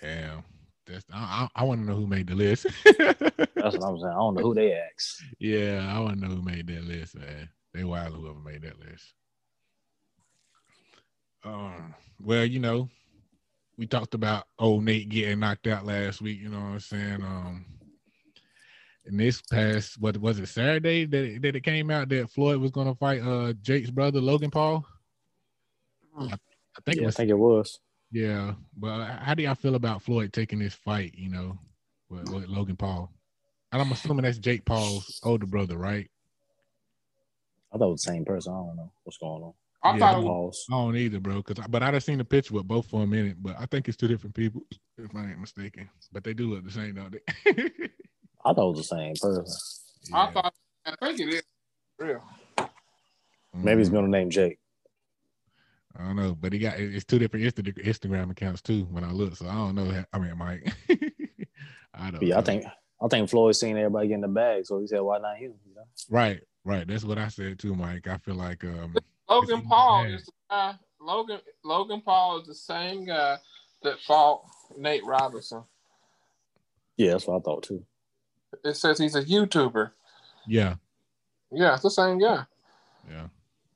[0.00, 0.44] Damn.
[0.86, 2.66] That's, I, I, I want to know who made the list.
[2.84, 4.12] That's what I'm saying.
[4.12, 5.22] I don't know who they asked.
[5.38, 7.48] yeah, I want to know who made that list, man.
[7.74, 9.12] They wild whoever made that list.
[11.44, 12.88] Um, well, you know,
[13.76, 16.40] we talked about old Nate getting knocked out last week.
[16.40, 17.22] You know what I'm saying?
[17.22, 17.66] Um,
[19.06, 22.60] and this past what was it Saturday that it, that it came out that Floyd
[22.60, 24.84] was going to fight uh Jake's brother Logan Paul.
[26.18, 26.34] I,
[26.76, 27.80] I think it Yeah, I was think it was.
[28.12, 31.14] yeah, but how do y'all feel about Floyd taking this fight?
[31.16, 31.58] You know,
[32.10, 33.10] with, with Logan Paul,
[33.72, 36.08] and I'm assuming that's Jake Paul's older brother, right?
[37.72, 38.52] I thought it was the same person.
[38.52, 39.52] I don't know what's going on.
[39.82, 41.42] I Yeah, thought it was, I don't either, bro.
[41.42, 43.88] Cause but I done seen the picture with both for a minute, but I think
[43.88, 44.62] it's two different people,
[44.98, 45.88] if I ain't mistaken.
[46.12, 47.52] But they do look the same, don't they?
[48.44, 49.44] I thought it was the same person.
[50.14, 50.54] I thought
[50.86, 51.42] I think it is
[51.98, 52.22] real.
[53.54, 53.92] Maybe he's Mhm.
[53.92, 54.58] going to name Jake.
[55.98, 58.84] I don't know, but he got it's two different Insta- Instagram accounts too.
[58.90, 60.04] When I look, so I don't know.
[60.12, 60.72] I mean, Mike.
[61.94, 62.22] I don't.
[62.22, 62.40] Yeah, know.
[62.40, 62.64] I think
[63.02, 65.74] I think Floyd seen everybody getting the bag, so he said, "Why not him?" You
[65.74, 65.84] know?
[66.10, 66.86] right, right.
[66.86, 68.06] That's what I said too, Mike.
[68.08, 68.94] I feel like um,
[69.28, 70.12] Logan Paul bad.
[70.12, 70.74] is the guy.
[71.00, 73.36] Logan Logan Paul is the same guy
[73.82, 74.42] that fought
[74.76, 75.62] Nate Robinson.
[76.96, 77.84] Yeah, that's what I thought too.
[78.64, 79.90] It says he's a YouTuber.
[80.46, 80.76] Yeah,
[81.50, 82.44] Yeah, it's the same guy.
[83.10, 83.26] yeah.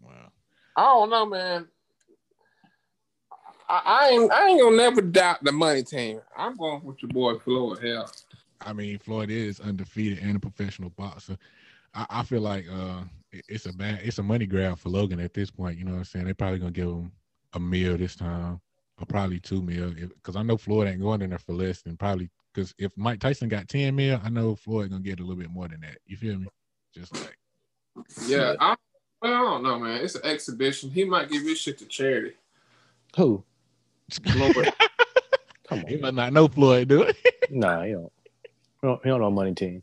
[0.02, 0.32] Wow.
[0.76, 1.68] I don't know, man.
[3.70, 6.20] I, I ain't I ain't gonna never doubt the money team.
[6.36, 7.82] I'm going with your boy Floyd.
[7.82, 8.10] Hell,
[8.60, 11.38] I mean, Floyd is undefeated and a professional boxer.
[11.94, 15.20] I, I feel like uh, it- it's a bad, it's a money grab for Logan
[15.20, 15.78] at this point.
[15.78, 16.24] You know what I'm saying?
[16.24, 17.12] They're probably gonna give him
[17.52, 18.60] a meal this time,
[18.98, 21.96] or probably two mil, because I know Floyd ain't going in there for less than
[21.96, 22.28] probably.
[22.52, 25.50] Because if Mike Tyson got ten mil, I know Floyd gonna get a little bit
[25.50, 25.98] more than that.
[26.06, 26.48] You feel me?
[26.92, 27.38] Just like
[28.26, 28.56] yeah.
[28.58, 28.74] I,
[29.22, 30.00] well, I don't know, man.
[30.00, 30.90] It's an exhibition.
[30.90, 32.32] He might give his shit to charity.
[33.16, 33.44] Who?
[34.18, 34.72] Floyd.
[35.68, 36.00] Come he on.
[36.00, 37.16] must not know Floyd, do it.
[37.50, 38.12] Nah, he don't.
[38.82, 39.82] He don't, he don't know money team.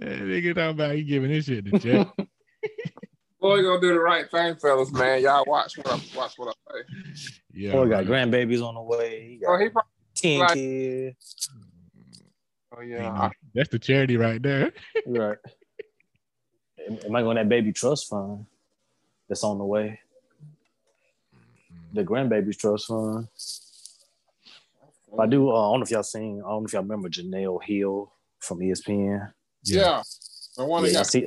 [0.00, 2.08] Nigga talking about he giving his shit to Jack.
[3.40, 5.20] Floyd gonna do the right thing, fellas, man.
[5.22, 7.32] Y'all watch what I watch what I say.
[7.54, 8.06] yeah, Boy got right.
[8.06, 9.26] grandbabies on the way.
[9.30, 9.90] He got Oh, he probably.
[10.14, 11.48] ten like- kids.
[12.76, 13.30] Oh yeah.
[13.54, 14.72] that's the charity right there.
[15.06, 15.36] Right.
[16.88, 18.46] Am I going go in that baby trust fund
[19.28, 20.00] that's on the way.
[21.92, 23.28] The grandbabies trust fund.
[25.18, 25.50] I do.
[25.50, 26.40] Uh, I don't know if y'all seen.
[26.44, 29.32] I don't know if y'all remember Jemele Hill from ESPN.
[29.64, 30.02] yeah.
[30.56, 31.26] The one that yeah, got see,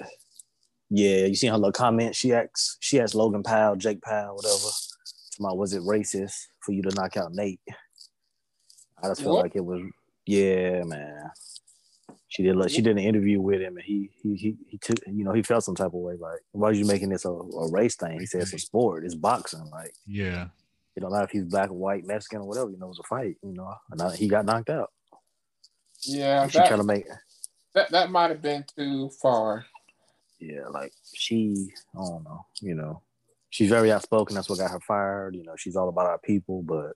[0.91, 2.15] yeah, you seen her little comment?
[2.15, 4.69] She asked, she asked Logan Paul, Jake Paul, whatever.
[5.39, 7.59] About was it racist for you to knock out Nate?
[9.03, 9.43] I just felt What?
[9.43, 9.81] like it was.
[10.27, 11.31] Yeah, man.
[12.27, 12.55] She did.
[12.55, 14.97] Like, she did an interview with him, and he he he he took.
[15.07, 16.15] You know, he felt some type of way.
[16.19, 18.19] Like, why are you making this a, a race thing?
[18.19, 19.05] He said it's a sport.
[19.05, 19.69] It's boxing.
[19.71, 20.47] Like, Yeah,
[20.95, 22.71] it don't matter if he's black, white, Mexican, or whatever.
[22.71, 23.37] You know, it's a fight.
[23.43, 24.91] You know, and I, he got knocked out.
[26.03, 26.47] yeah.
[26.47, 27.05] She That, trying to make.
[27.73, 29.65] that that might have been too far.
[30.39, 33.01] yeah, like she, I don't know, you know,
[33.51, 34.35] she's very outspoken.
[34.35, 35.35] That's what got her fired.
[35.35, 36.93] You know, she's all about our people, but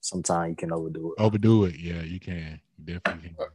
[0.00, 1.22] sometimes you can overdo it.
[1.22, 1.76] overdo it.
[1.78, 2.60] Yeah, you can.
[2.78, 3.46] You definitely can.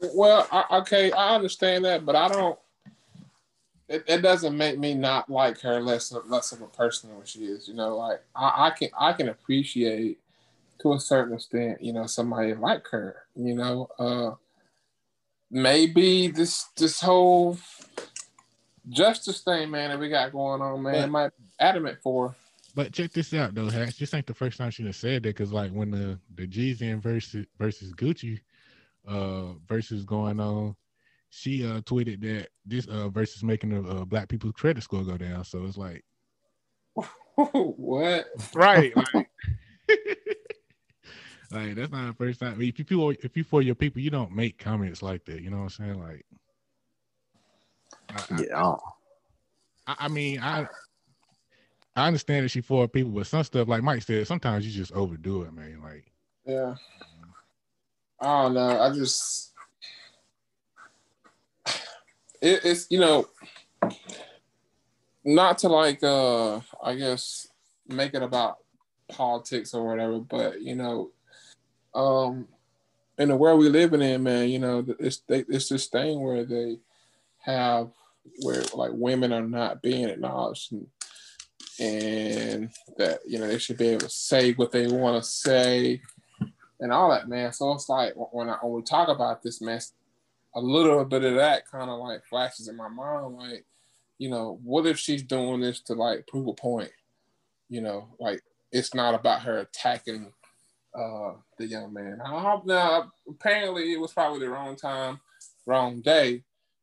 [0.00, 2.58] Well, I, okay, I understand that, but I don't.
[3.88, 7.18] It, it doesn't make me not like her less of, less of a person than
[7.18, 7.68] what she is.
[7.68, 10.18] You know, like I, I can I can appreciate
[10.80, 11.82] to a certain extent.
[11.82, 13.16] You know, somebody like her.
[13.36, 14.32] You know, uh,
[15.50, 17.58] maybe this this whole
[18.88, 22.34] justice thing, man, that we got going on, man, But- might be adamant for.
[22.76, 23.98] But check this out though, Hatch.
[23.98, 27.00] This ain't the first time she done said that because like when the the Jeezy
[27.00, 28.40] versus versus Gucci
[29.08, 30.76] uh Verzuz going on,
[31.30, 35.16] she uh tweeted that this uh Verzuz making the uh, black people's credit score go
[35.16, 35.44] down.
[35.44, 36.04] So it's like
[37.36, 38.26] what?
[38.54, 39.30] right, like,
[41.50, 42.52] like that's not the first time.
[42.52, 45.24] I mean, if you people if you for your people, you don't make comments like
[45.26, 45.42] that.
[45.42, 46.00] You know what I'm saying?
[46.00, 46.24] Like,
[48.10, 48.76] I, I- Yeah, I
[49.86, 50.66] I, I mean, I
[51.96, 54.92] I understand that she for people, but some stuff, like Mike said, sometimes you just
[54.92, 55.80] overdo it, man.
[55.82, 56.10] Like,
[56.44, 56.74] Yeah.
[58.24, 58.80] I don't know.
[58.80, 59.52] I just
[62.40, 63.28] it, it's you know
[65.24, 67.48] not to like uh I guess
[67.86, 68.58] make it about
[69.08, 71.10] politics or whatever, but you know,
[71.94, 72.48] um
[73.18, 76.44] in the world we living in, man, you know, it's they, it's this thing where
[76.44, 76.78] they
[77.40, 77.90] have
[78.40, 80.86] where like women are not being acknowledged and,
[81.78, 86.00] and that you know they should be able to say what they want to say
[86.84, 87.50] and all that, man.
[87.50, 89.80] So it's like when I, when we talk about this, man,
[90.54, 93.64] a little bit of that kind of like flashes in my mind, like,
[94.18, 96.90] you know, what if she's doing this to like prove a point?
[97.70, 100.30] You know, like it's not about her attacking
[100.94, 102.20] uh the young man.
[102.22, 105.20] I, now, apparently, it was probably the wrong time,
[105.64, 106.42] wrong day,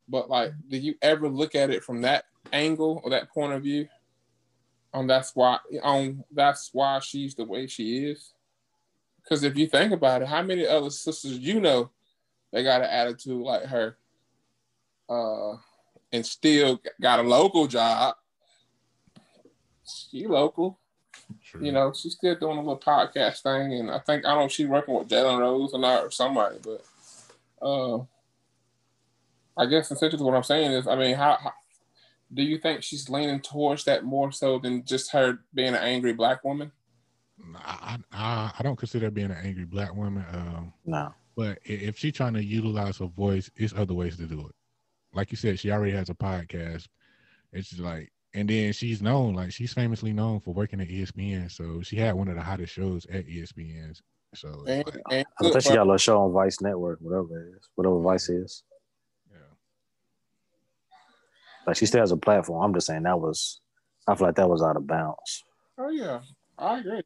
[0.10, 3.62] but like, did you ever look at it from that angle or that point of
[3.62, 3.88] view?
[4.96, 8.34] On that's why on that's why she's the way she is.
[9.24, 11.90] Because if you think about it, how many other sisters you know
[12.52, 13.98] they got an attitude like her,
[15.10, 15.54] uh,
[16.12, 18.16] and still got a local job?
[19.86, 20.80] She local,
[21.44, 21.64] true.
[21.66, 21.94] you know.
[21.94, 24.68] She's still doing a little podcast thing, and I think I don't know if she's
[24.68, 26.86] working with Jalen Rose or not or somebody, but
[27.66, 28.00] uh,
[29.58, 31.54] I guess essentially what I'm saying is, I mean, how, how
[32.34, 36.14] do you think she's leaning towards that more so than just her being an angry
[36.14, 36.72] black woman?
[37.56, 40.26] I, I I don't consider being an angry black woman.
[40.34, 41.14] Um, no.
[41.36, 44.56] but if she's trying to utilize her voice, it's other ways to do it.
[45.14, 46.88] Like you said, she already has a podcast.
[47.54, 51.52] It's just like, and then she's known, like she's famously known for working at ESPN.
[51.52, 54.00] So she had one of the hottest shows at ESPN.
[54.34, 57.46] So And, like, and I think she got a little show on Vice Network, whatever
[57.46, 58.64] it is, whatever Vice is.
[59.30, 59.38] yeah.
[61.68, 62.64] Like she still has a platform.
[62.64, 63.60] I'm just saying that was,
[64.08, 65.44] I feel like that was out of bounds.
[65.78, 66.22] oh yeah,
[66.58, 67.02] I agree.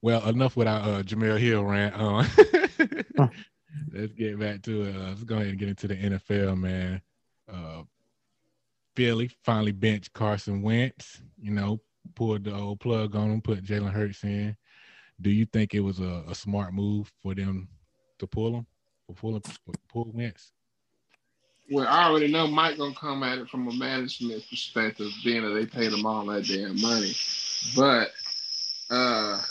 [0.00, 1.94] Well, enough with our uh, Hill rant.
[1.96, 2.24] Uh,
[3.92, 4.96] let's get back to it.
[4.96, 7.02] Let's go ahead and get into the NFL, man.
[7.52, 7.82] Uh,
[8.94, 11.20] Philly finally benched Carson Wentz.
[11.40, 11.80] You know,
[12.14, 14.56] pulled the old plug on him, put Jalen Hurts in.
[15.20, 17.68] Do you think it was a, a smart move for them
[18.20, 18.66] to pull him,
[19.06, 19.42] for pull him,
[19.88, 20.52] pull Wentz?
[21.70, 25.50] Well, I already know Mike gonna come at it from a management perspective, being that
[25.50, 27.12] they paid him all that damn money.
[27.76, 28.10] But
[28.90, 29.42] uh,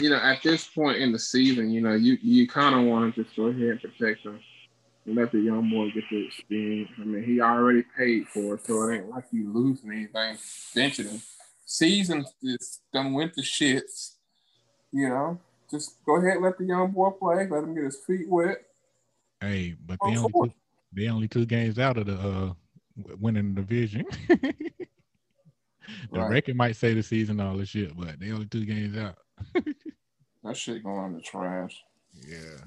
[0.00, 3.14] you know, at this point in the season, you know, you you kind of want
[3.14, 4.40] to just go ahead and protect him
[5.06, 6.90] and let the young boy get the experience.
[6.98, 10.36] I mean, he already paid for it, so it ain't like you losing anything
[10.74, 11.22] benching him.
[11.66, 14.14] Season is done went to shits.
[14.92, 15.38] You know,
[15.70, 18.58] just go ahead, let the young boy play, let him get his feet wet.
[19.40, 20.54] Hey, but they only two,
[20.92, 22.52] they only two games out of the uh
[23.20, 24.04] winning the division.
[24.28, 24.54] the
[26.12, 26.30] right.
[26.30, 29.18] record might say the season all this shit, but they only two games out.
[30.44, 31.82] that shit going in the trash.
[32.14, 32.66] Yeah.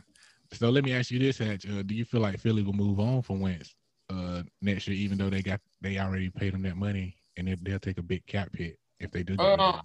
[0.54, 1.68] So let me ask you this, Hatch.
[1.68, 3.76] Uh, do you feel like Philly will move on from Wentz
[4.10, 7.60] uh, next year, even though they got they already paid him that money and if
[7.62, 9.36] they, will take a big cap hit if they do?
[9.38, 9.82] Uh,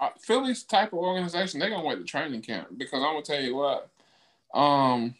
[0.00, 3.40] uh, Philly's type of organization, they're gonna wait the training camp because I'm gonna tell
[3.40, 3.88] you what,
[4.52, 5.14] um,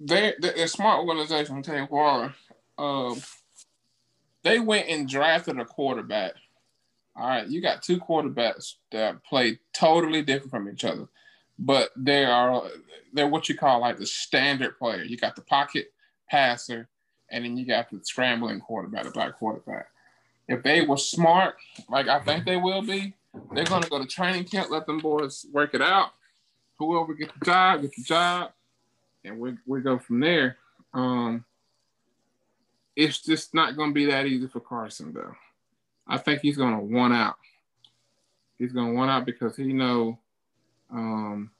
[0.00, 1.56] they they're a smart organization.
[1.56, 2.30] I'm telling you why.
[2.78, 3.20] Um,
[4.42, 6.32] they went and drafted a quarterback.
[7.16, 11.08] All right, you got two quarterbacks that play totally different from each other
[11.60, 12.62] but they are
[13.12, 15.02] they're what you call like the standard player.
[15.02, 15.92] You got the pocket
[16.28, 16.88] passer,
[17.30, 19.86] and then you got the scrambling quarterback, the black quarterback.
[20.48, 21.56] If they were smart,
[21.88, 23.14] like I think they will be,
[23.52, 26.12] they're gonna go to training camp, let them boys work it out.
[26.78, 28.52] Whoever gets the job, get the job,
[29.24, 30.56] and we we go from there.
[30.94, 31.44] Um,
[32.96, 35.34] it's just not gonna be that easy for Carson though.
[36.10, 37.36] I think he's gonna one out.
[38.58, 40.18] He's gonna one out because he know
[40.90, 41.50] um,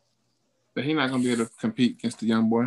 [0.75, 2.67] but he's not gonna be able to compete against the young boy.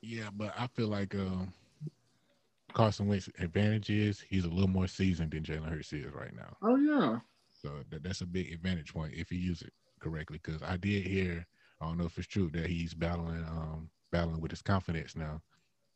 [0.00, 1.46] Yeah, but I feel like uh,
[2.72, 6.56] Carson Wentz's advantage is he's a little more seasoned than Jalen Hurts is right now.
[6.62, 7.18] Oh yeah.
[7.52, 10.40] So that, that's a big advantage point if you use it correctly.
[10.42, 11.46] Because I did hear,
[11.80, 15.40] I don't know if it's true that he's battling, um, battling with his confidence now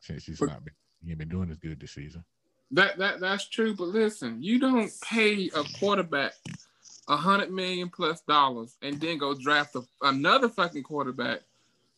[0.01, 0.75] since he's but, not been,
[1.05, 2.25] he ain't been doing as good this season.
[2.73, 3.75] That that that's true.
[3.75, 6.33] But listen, you don't pay a quarterback
[7.09, 11.41] a hundred million plus dollars and then go draft a, another fucking quarterback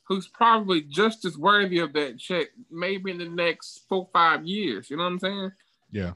[0.04, 4.90] who's probably just as worthy of that check maybe in the next four five years.
[4.90, 5.52] You know what I'm saying?
[5.90, 6.12] Yeah.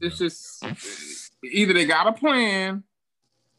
[0.00, 0.26] It's yeah.
[0.26, 0.64] just
[1.44, 2.82] either they got a plan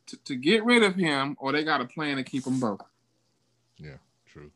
[0.08, 2.82] to, to get rid of him or they got a plan to keep them both.
[3.78, 4.52] Yeah, true.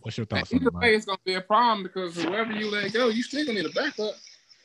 [0.00, 0.52] What's your thoughts?
[0.52, 3.62] either way, it's gonna be a problem because whoever you let go, you still gonna
[3.62, 4.14] need a backup.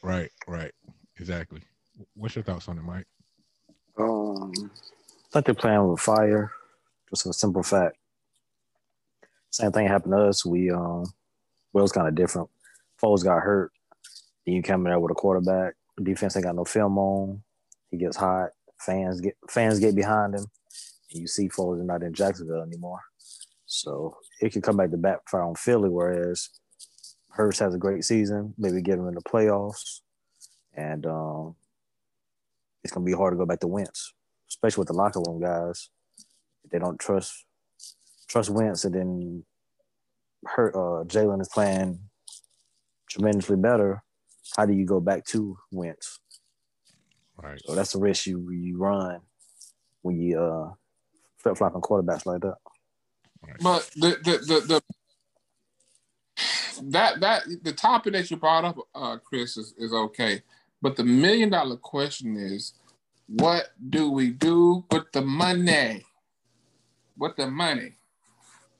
[0.05, 0.71] Right, right,
[1.19, 1.61] exactly.
[2.13, 3.07] What's your thoughts on it, Mike?
[3.97, 6.51] Um, I think they're playing with fire.
[7.09, 7.97] Just a simple fact.
[9.49, 10.45] Same thing happened to us.
[10.45, 11.05] We um,
[11.73, 12.49] well, it's kind of different.
[13.01, 13.71] Foles got hurt.
[14.45, 15.73] Then you come in there with a quarterback.
[16.03, 17.41] Defense ain't got no film on.
[17.89, 18.49] He gets hot.
[18.79, 20.45] Fans get fans get behind him.
[21.11, 22.99] And you see Foles is not in Jacksonville anymore.
[23.65, 25.89] So it could come back to backfire on Philly.
[25.89, 26.49] Whereas
[27.35, 28.53] Hurts has a great season.
[28.57, 29.99] Maybe get him in the playoffs.
[30.73, 31.55] And um,
[32.81, 34.13] it's gonna be hard to go back to Wentz,
[34.49, 35.89] especially with the locker room guys.
[36.63, 37.45] If they don't trust
[38.29, 39.45] trust Wentz, and then
[40.45, 41.99] hurt uh, Jalen is playing
[43.09, 44.01] tremendously better.
[44.55, 46.19] How do you go back to Wentz?
[47.37, 47.59] Right.
[47.65, 49.19] So that's the risk you you run
[50.03, 50.69] when you uh,
[51.37, 52.55] flip flopping quarterbacks like that.
[53.45, 53.57] Right.
[53.59, 54.81] But the the the, the
[56.83, 60.41] that that the topic that you brought up, uh, Chris, is, is okay.
[60.81, 62.73] But the million dollar question is,
[63.27, 66.03] what do we do with the money?
[67.17, 67.93] With the money,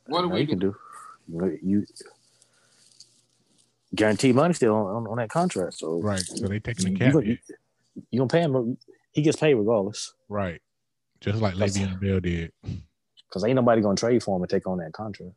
[0.07, 0.51] what do we you do?
[0.51, 1.57] can do?
[1.63, 1.85] You
[3.95, 5.75] guarantee money still on, on, that contract.
[5.75, 7.13] So right, so they taking the cap.
[7.23, 7.37] You,
[8.11, 8.77] you gonna pay him?
[9.11, 10.13] He gets paid regardless.
[10.27, 10.61] Right,
[11.21, 12.51] just like Le'Veon Bell did.
[13.27, 15.33] Because ain't nobody gonna trade for him and take on that contract.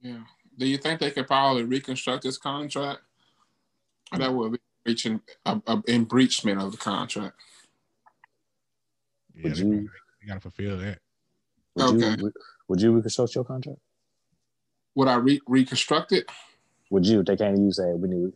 [0.00, 0.20] Yeah.
[0.58, 3.00] Do you think they could probably reconstruct this contract?
[4.12, 7.36] That would be breaching a, a breachment of the contract.
[9.34, 9.72] Yeah, would you,
[10.20, 10.98] you gotta fulfill that.
[11.76, 12.20] Would okay.
[12.20, 12.32] You,
[12.68, 13.78] would you reconstruct your contract?
[14.94, 16.28] Would I re- reconstruct it?
[16.90, 17.22] Would you?
[17.22, 17.96] They can't use that.
[17.96, 18.32] We need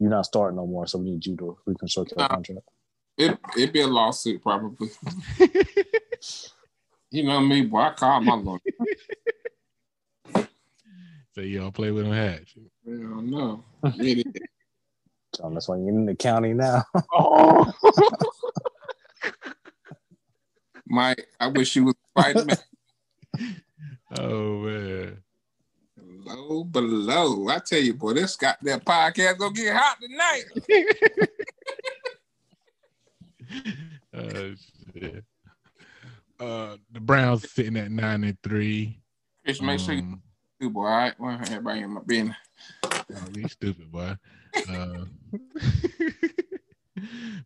[0.00, 2.68] you're not starting no more, so we need you to reconstruct your contract.
[3.16, 4.90] It it'd be a lawsuit probably.
[7.10, 7.78] you know me, boy.
[7.78, 8.58] I call my lawyer.
[11.34, 12.54] so you don't play with them hats.
[12.84, 13.64] Yeah, no.
[15.34, 16.84] So that's why you're in the county now.
[17.12, 17.72] oh.
[20.86, 22.46] Mike, I wish you was fighting
[23.38, 23.56] me.
[24.16, 25.18] Oh man.
[25.98, 27.48] Low below.
[27.48, 30.44] I tell you, boy, this got that podcast gonna get hot tonight.
[34.14, 34.54] Oh
[34.94, 35.24] shit.
[36.38, 39.00] Uh, the Browns sitting at nine and three.
[39.44, 40.18] Chris, make sure you
[40.60, 40.80] Do, boy.
[40.86, 42.36] All right, well, everybody in my business.
[42.84, 43.02] oh,
[43.34, 44.16] you stupid boy.
[44.68, 45.04] Uh,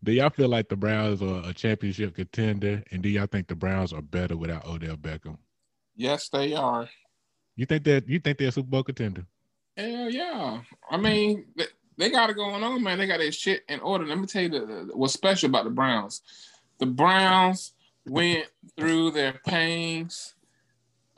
[0.05, 2.83] do y'all feel like the Browns are a championship contender?
[2.91, 5.39] And do y'all think the Browns are better without Odell Beckham?
[5.97, 6.89] Yes, they are.
[7.57, 9.25] You think that you think they're a Super Bowl contender?
[9.77, 10.61] Hell yeah.
[10.91, 11.65] I mean, they,
[11.97, 12.99] they got it going on, man.
[12.99, 14.07] They got their shit in order.
[14.07, 16.21] Let me tell you the, the- what's special about the Browns.
[16.79, 17.73] The Browns
[18.07, 20.35] went through their pains,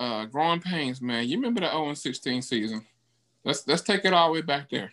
[0.00, 1.28] uh, growing pains, man.
[1.28, 2.84] You remember the 0 16 season?
[3.44, 4.90] Let's let's take it all the way back there.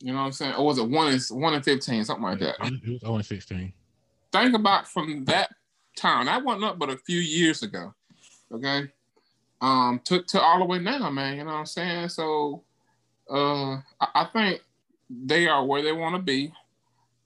[0.00, 0.54] You know what I'm saying?
[0.54, 2.56] Or was it one and one and 15, something like that?
[2.56, 3.72] It was- it 0 and 16.
[4.32, 5.50] think about from that
[5.96, 6.26] time.
[6.26, 7.94] That wasn't up but a few years ago.
[8.52, 8.90] Okay.
[9.60, 11.36] Um, to, to all the way now, man.
[11.36, 12.08] You know what I'm saying?
[12.10, 12.62] So
[13.30, 14.60] uh I, I think
[15.10, 16.52] they are where they want to be.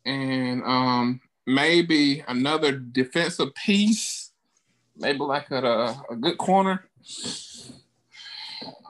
[0.05, 4.20] And um maybe another defensive piece,
[5.01, 6.85] maybe like at a, a good corner.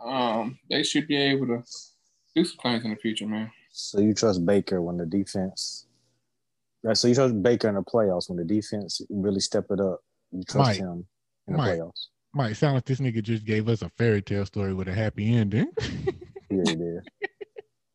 [0.05, 1.63] Um, they should be able to
[2.35, 3.51] do some things in the future, man.
[3.73, 5.87] So you trust Baker when the defense.
[6.83, 10.01] Right, so you trust Baker in the playoffs when the defense really step it up.
[10.33, 10.79] You trust Mike.
[10.79, 11.07] him
[11.47, 11.79] in the Mike.
[11.79, 12.07] playoffs.
[12.33, 15.35] Might sound like this nigga just gave us a fairy tale story with a happy
[15.35, 15.71] ending.
[16.53, 17.09] Yeah, he did.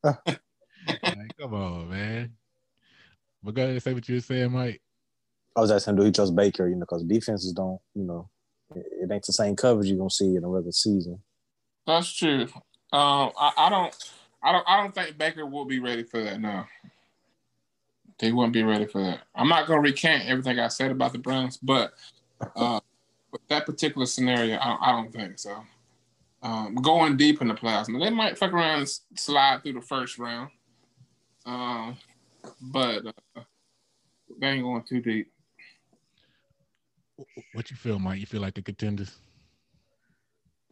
[0.02, 2.32] Like, come on, man.
[3.44, 4.82] But go ahead and say what you were saying, Mike.
[5.56, 6.68] I was asking, do he trust Baker?
[6.68, 8.30] You know, because defenses don't, you know,
[8.76, 11.20] it, it ain't the same coverage you're gonna see in a regular season.
[11.88, 12.48] That's true.
[12.92, 13.96] Um, I, I don't,
[14.44, 16.68] I don't, I don't think Baker will be ready for that now.
[18.20, 19.22] They wouldn't be ready for that.
[19.36, 21.94] I'm not gonna recant everything I said about the Browns, but
[22.56, 22.80] uh,
[23.32, 25.64] with that particular scenario, I, I don't think so.
[26.42, 30.20] Um, going deep in the now, they might fuck around and slide through the first
[30.20, 30.52] round,
[31.46, 31.98] um,
[32.62, 33.42] but uh,
[34.40, 35.32] they ain't going too deep.
[37.54, 38.20] What you feel, Mike?
[38.20, 39.18] You feel like the contenders?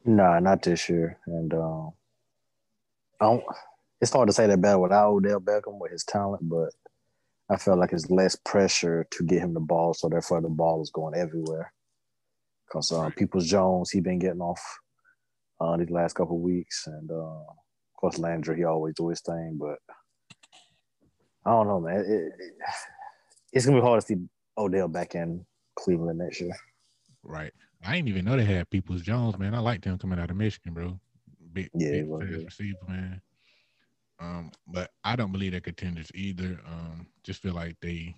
[0.05, 1.19] Nah, not this year.
[1.25, 1.91] And um,
[3.21, 3.43] I don't.
[4.01, 6.71] It's hard to say that bad without Odell Beckham with his talent, but
[7.49, 10.81] I feel like it's less pressure to get him the ball, so therefore the ball
[10.81, 11.71] is going everywhere.
[12.67, 14.61] Because uh, Peoples Jones, he been getting off
[15.61, 17.55] uh, these last couple weeks, and uh, of
[17.95, 19.77] course Landry, he always do his thing, but
[21.45, 21.99] I don't know, man.
[21.99, 22.33] It, it,
[23.53, 24.17] it's gonna be hard to see
[24.57, 26.55] Odell back in Cleveland next year.
[27.23, 27.53] Right.
[27.85, 29.55] I didn't even know they had Peoples Jones, man.
[29.55, 30.99] I liked him coming out of Michigan, bro.
[31.51, 33.21] Big, Yeah, big fast receiver, man.
[34.19, 36.59] Um, but I don't believe they're contenders either.
[36.65, 38.15] Um, just feel like they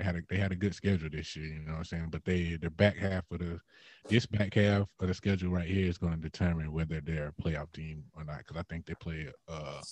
[0.00, 2.08] they had a they had a good schedule this year, you know what I'm saying?
[2.10, 3.60] But they the back half of the
[4.08, 7.42] this back half of the schedule right here is going to determine whether they're a
[7.42, 8.38] playoff team or not.
[8.38, 9.82] Because I think they play uh,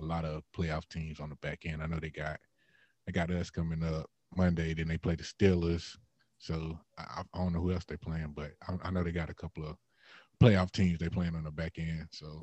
[0.00, 1.82] a lot of playoff teams on the back end.
[1.82, 2.40] I know they got
[3.06, 4.74] they got us coming up Monday.
[4.74, 5.96] Then they play the Steelers.
[6.38, 9.30] So I, I don't know who else they're playing, but I, I know they got
[9.30, 9.76] a couple of
[10.42, 12.08] playoff teams they playing on the back end.
[12.10, 12.42] So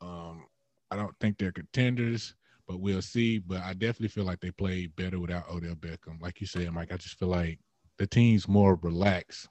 [0.00, 0.46] um,
[0.90, 2.34] I don't think they're contenders,
[2.66, 3.38] but we'll see.
[3.38, 6.20] But I definitely feel like they play better without Odell Beckham.
[6.20, 7.58] Like you said, Mike, I just feel like
[7.98, 9.48] the team's more relaxed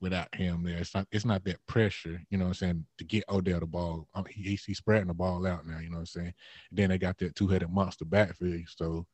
[0.00, 0.78] without him there.
[0.78, 3.66] It's not it's not that pressure, you know what I'm saying, to get Odell the
[3.66, 4.08] ball.
[4.14, 6.34] Um, he, he's spreading the ball out now, you know what I'm saying?
[6.70, 8.64] And then they got that two-headed monster backfield.
[8.76, 9.06] So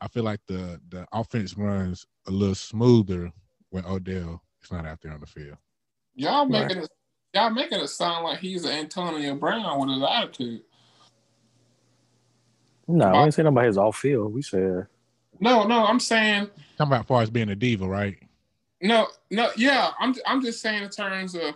[0.00, 3.32] I feel like the the offense runs a little smoother
[3.70, 5.56] when Odell is not out there on the field.
[6.14, 6.68] Y'all Right.
[6.68, 6.90] making it,
[7.34, 10.62] y'all making it sound like he's an Antonio Brown with his attitude.
[12.86, 14.32] No, we ain't saying about his off field.
[14.32, 14.86] We said
[15.40, 16.46] No, no, I'm saying
[16.78, 18.18] Talking about as far as being a diva, right?
[18.80, 19.50] no, no.
[19.56, 21.54] Yeah, I'm I'm just saying in terms of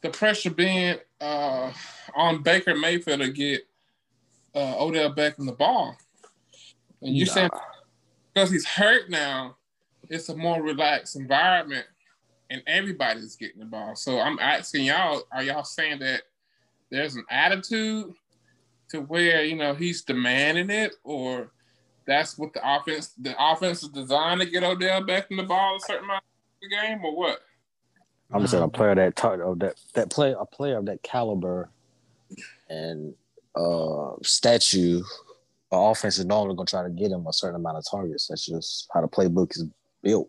[0.00, 1.72] the pressure being uh,
[2.14, 3.62] on Baker Mayfield to get
[4.54, 5.96] uh, Odell Beckham the ball,
[7.02, 7.32] and you Nah.
[7.32, 7.50] saying
[8.34, 9.56] because he's hurt now,
[10.08, 11.86] it's a more relaxed environment,
[12.50, 13.96] and everybody's getting the ball.
[13.96, 16.22] So I'm asking y'all: Are y'all saying that
[16.90, 18.14] there's an attitude
[18.90, 21.50] to where you know he's demanding it, or
[22.06, 25.76] that's what the offense the offense is designed to get Odell back in the ball
[25.76, 27.40] a certain amount of the game, or what?
[28.32, 31.02] I'm just saying a player that tar- of that that play a player of that
[31.02, 31.70] caliber
[32.68, 33.14] and
[33.54, 35.02] uh statue.
[35.72, 38.28] Our offense is normally gonna try to get him a certain amount of targets.
[38.28, 39.64] That's just how the playbook is
[40.04, 40.28] built.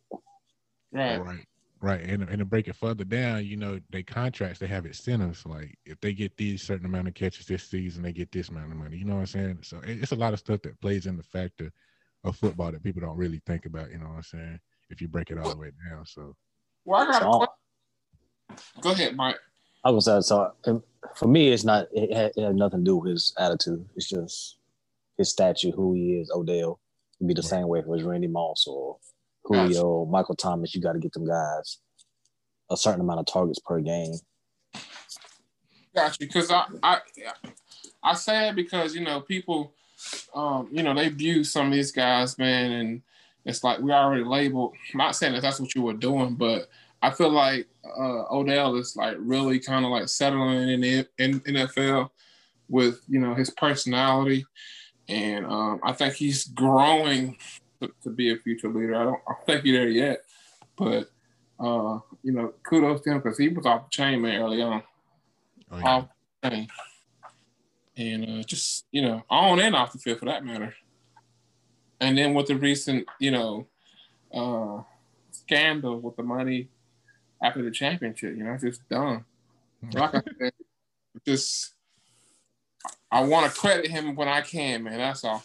[0.91, 1.17] Right.
[1.17, 1.45] Right.
[1.81, 2.01] Right.
[2.01, 5.45] And, and to break it further down, you know, they contracts, they have incentives.
[5.45, 8.71] Like if they get these certain amount of catches this season, they get this amount
[8.71, 8.97] of money.
[8.97, 9.59] You know what I'm saying?
[9.61, 11.71] So it's a lot of stuff that plays in the factor
[12.23, 14.59] of football that people don't really think about, you know what I'm saying?
[14.89, 16.05] If you break it all the way down.
[16.05, 16.35] So
[16.85, 17.53] Well, I got So- question.
[18.81, 19.37] Go ahead, Mike.
[19.83, 20.51] I was gonna say so.
[20.65, 20.83] um,
[21.15, 21.87] For me, it's not.
[21.91, 23.87] It had, it had nothing to do with his attitude.
[23.95, 24.57] It's just
[25.17, 26.31] his statue, who he is.
[26.33, 26.79] Odell
[27.19, 28.97] It'd be the same way if it was Randy Moss or
[29.45, 30.73] Julio, Michael Thomas.
[30.75, 31.79] You got to get them guys
[32.69, 34.13] a certain amount of targets per game.
[35.93, 36.27] Got you.
[36.27, 36.99] Because I, I,
[38.03, 39.73] I say it because you know people,
[40.33, 43.01] um, you know they view some of these guys, man, and
[43.45, 44.73] it's like we already labeled.
[44.93, 46.69] I'm not saying that that's what you were doing, but
[47.01, 51.39] I feel like uh, Odell is like really kind of like settling in the in
[51.41, 52.09] NFL
[52.67, 54.45] with you know his personality,
[55.07, 57.37] and um, I think he's growing
[57.81, 58.95] to, to be a future leader.
[58.95, 60.19] I don't, I don't think he's there yet,
[60.77, 61.09] but
[61.59, 64.83] uh, you know, kudos to him because he was off the chain man early on.
[65.71, 65.87] Oh, yeah.
[65.87, 66.07] off
[66.41, 66.67] the chain.
[67.97, 70.73] And uh, just, you know, on and off the field for that matter.
[72.01, 73.67] And then with the recent, you know,
[74.33, 74.83] uh,
[75.31, 76.67] scandal with the money
[77.41, 79.25] after the championship, you know, just dumb.
[79.93, 80.53] Like I said,
[81.27, 81.75] just,
[83.11, 84.97] I want to credit him when I can, man.
[84.97, 85.43] That's all.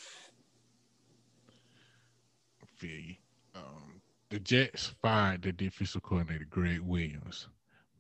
[2.81, 3.15] Feel you.
[3.55, 4.01] Um,
[4.31, 7.47] the Jets fired the defensive coordinator Gregg Williams,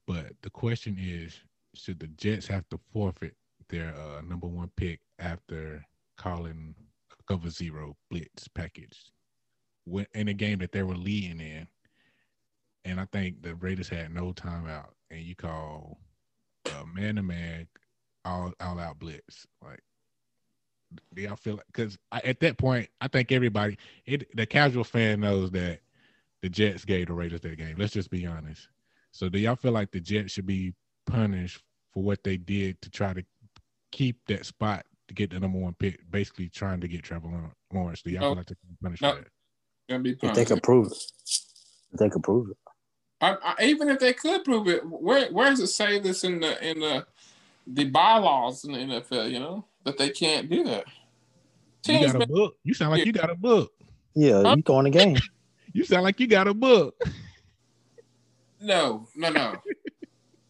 [0.07, 1.39] but the question is,
[1.74, 3.35] should the Jets have to forfeit
[3.68, 5.85] their uh, number one pick after
[6.16, 6.74] calling
[7.12, 9.12] a cover zero blitz package
[9.85, 11.66] when, in a game that they were leading in?
[12.87, 15.99] And I think the Raiders had no timeout, and you call
[16.95, 17.66] man to man
[18.24, 19.83] all all out blitz like
[21.14, 23.76] do y'all feel like because at that point i think everybody
[24.07, 25.80] it the casual fan knows that
[26.43, 28.68] the jets gave the raiders that game let's just be honest
[29.12, 30.74] so do y'all feel like the jets should be
[31.07, 31.62] punished
[31.93, 33.24] for what they did to try to
[33.93, 37.55] keep that spot to get the number one pick basically trying to get Trevor Lawrence-
[37.72, 38.28] lawrence do y'all No.
[38.30, 39.12] feel like they can be punished No.
[39.12, 39.28] for that
[39.88, 40.49] Gonna be If they punished.
[40.49, 40.99] could prove it,
[41.93, 42.57] if they could prove it.
[43.20, 46.38] I, I, even if they could prove it, where where does it say this in
[46.41, 47.05] the in the
[47.66, 49.30] the bylaws in the NFL?
[49.30, 50.85] You know that they can't do that.
[51.87, 53.72] you got a been- book you sound like you got a book
[54.14, 54.55] Yeah, Huh?
[54.57, 55.16] you go in the game.
[55.72, 56.95] you sound like you got a book
[58.61, 59.55] no, no, no,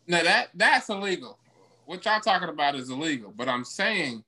[0.09, 0.22] no.
[0.24, 1.39] That that's illegal.
[1.85, 3.33] What y'all talking about is illegal.
[3.37, 4.24] But I'm saying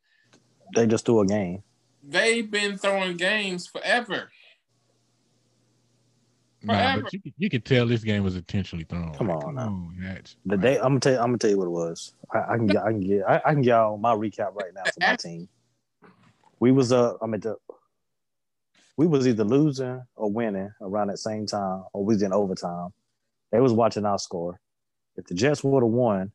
[0.76, 1.62] They just do a game.
[2.02, 4.30] they've been throwing games forever.
[6.64, 9.54] Nah, but you, could- you could tell this game was intentionally thrown Come Like, on
[9.54, 9.90] now.
[9.98, 10.36] Nats.
[10.46, 12.14] The day I'm gonna tell you, I'm gonna tell you what it was.
[12.32, 14.72] I, I can get, I can get, I, I can get y'all my recap right
[14.74, 15.48] now for my team.
[16.60, 17.56] We was uh, I mean, the,
[18.96, 22.90] we was either losing or winning around that same time, or we was in overtime.
[23.50, 24.60] They was watching our score.
[25.16, 26.32] If the Jets would have won,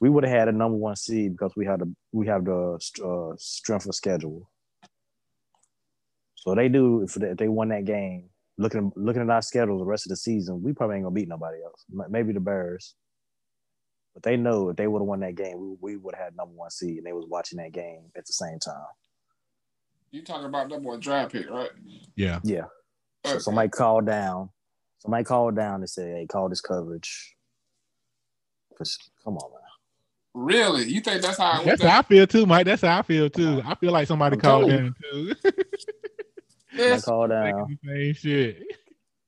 [0.00, 2.78] we would have had a number one seed because we had a we have the
[3.04, 4.48] uh, strength of schedule.
[6.36, 8.28] So they do if they, if they won that game.
[8.56, 11.28] Looking looking at our schedule the rest of the season, we probably ain't gonna beat
[11.28, 11.84] nobody else.
[12.08, 12.94] Maybe the Bears,
[14.14, 16.36] but they know if they would have won that game, we, we would have had
[16.36, 18.86] number one seed, and they was watching that game at the same time.
[20.12, 21.70] You talking about that boy draft pick, right?
[22.14, 22.66] yeah Yeah.
[23.26, 24.50] So somebody called down.
[24.98, 27.34] Somebody called down and said, "Hey, call this coverage."
[29.24, 29.60] come on, man.
[30.34, 30.84] Really?
[30.84, 31.62] You think that's how?
[31.62, 32.66] That's how I feel too, Mike.
[32.66, 33.62] That's how I feel too.
[33.64, 35.34] I feel like somebody I'm called telling down too.
[36.76, 37.78] Somebody Chris, called Making down.
[37.86, 38.62] same shit.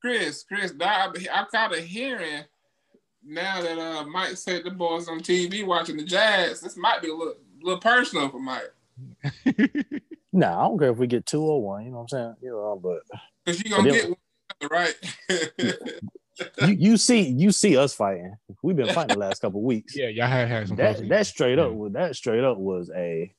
[0.01, 0.72] Chris, Chris.
[0.80, 2.44] I'm, I'm kind of hearing
[3.24, 6.61] now that uh, Mike said the boys on TV watching the Jazz.
[6.61, 8.72] This might be a little, little personal for Mike
[10.32, 11.84] Nah, I don't care if we get two or one.
[11.84, 12.34] You know what I'm saying?
[12.42, 13.01] You know, but
[13.44, 14.94] because you gonna get one, right.
[16.66, 18.36] you, you see, you see us fighting.
[18.62, 19.97] We've been fighting the last couple weeks.
[19.97, 20.76] yeah, y'all had had some.
[20.76, 21.76] that that straight up Yeah.
[21.76, 23.32] was that straight up was a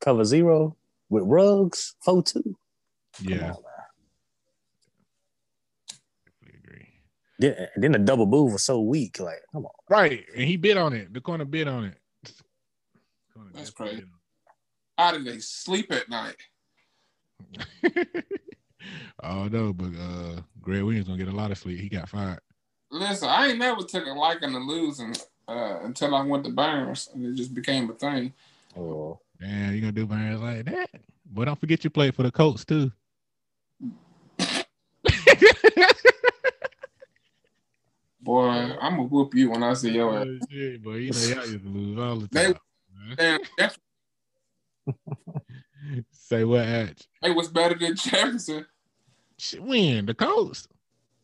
[0.00, 0.76] cover zero
[1.10, 2.56] with rugs four two.
[3.20, 3.72] Yeah, Come on, man.
[6.24, 6.88] definitely agree.
[7.38, 9.20] Then, then the double move was so weak.
[9.20, 9.72] Like, come on.
[9.88, 11.12] Right, and he bid on it.
[11.12, 11.98] The corner bid on it.
[13.34, 14.04] Corner That's crazy.
[14.98, 16.36] How did they sleep at night?
[17.82, 18.30] bid on it.
[19.22, 21.80] oh no, but uh, Gregg Williams gonna get a lot of sleep.
[21.80, 22.40] He got fired.
[22.90, 25.14] Listen, I ain't never took a liking to losing
[25.48, 28.32] uh, until I went to Burns, and it just became a thing.
[28.76, 30.90] Oh, Damn, you gonna do Barnes like that?
[31.32, 32.92] But don't forget you played for the Colts too.
[38.20, 40.26] Boy, I'm gonna whoop you when I see your ass.
[40.50, 43.38] Shit, boy, you know y'all used to lose all the They- time.
[43.58, 43.70] man.
[46.12, 47.04] Say what?
[47.20, 48.64] They was better than Jefferson.
[49.38, 50.68] Shit, When the Colts?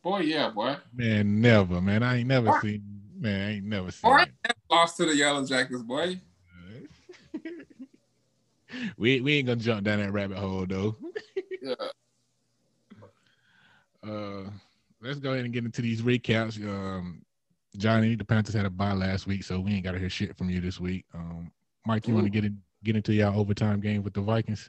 [0.03, 0.76] Boy, yeah, boy.
[0.92, 2.03] Man, never, man.
[2.03, 2.82] I ain't never seen.
[3.16, 4.11] Man, I ain't never seen.
[4.11, 4.57] Boy, it.
[4.70, 6.20] lost to the Yellow Jackets, boy.
[8.99, 10.96] we we ain't gonna jump down that rabbit hole though.
[11.62, 11.74] Yeah.
[14.07, 14.51] Uh,
[15.01, 16.62] let's go ahead and get into these recaps.
[16.66, 17.22] Um,
[17.76, 20.36] Johnny, the Panthers had a bye last week, so we ain't got to hear shit
[20.36, 21.05] from you this week.
[21.14, 21.51] Um,
[21.86, 24.68] Mike, you want to get in, get into your overtime game with the Vikings?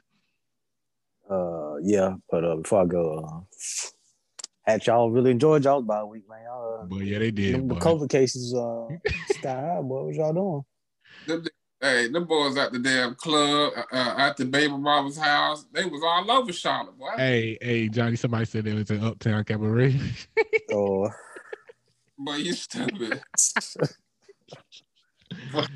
[1.30, 3.40] Uh, yeah, but uh, before I go, uh,
[4.62, 6.42] had y'all really enjoyed y'all's bye week, man?
[6.44, 7.54] Y'all, uh, But yeah, they did.
[7.54, 7.74] them- the.
[7.76, 8.86] COVID cases uh
[9.28, 9.94] sky high, boy.
[9.94, 10.64] What was y'all
[11.26, 11.46] doing?
[11.80, 15.64] Them, hey, them boys at the damn club, uh, uh, at the baby mama's house,
[15.72, 17.08] they was all over Charlotte, boy.
[17.16, 19.98] Hey, hey, Johnny, somebody said it was an Uptown Cabaret.
[20.72, 21.10] Oh,
[22.18, 23.20] But you stupid.
[25.54, 25.66] Uh,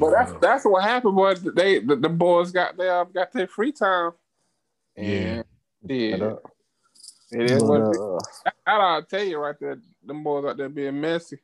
[0.00, 1.34] But that's that's what happened, boy.
[1.34, 4.12] They the, the boys got their got their free time.
[4.96, 5.42] Yeah.
[5.84, 6.16] yeah.
[6.16, 6.42] but,
[7.30, 7.98] It is what it is.
[8.00, 8.18] uh,
[8.66, 9.78] That I'll tell you right there.
[10.04, 11.38] Them boys out there being messy.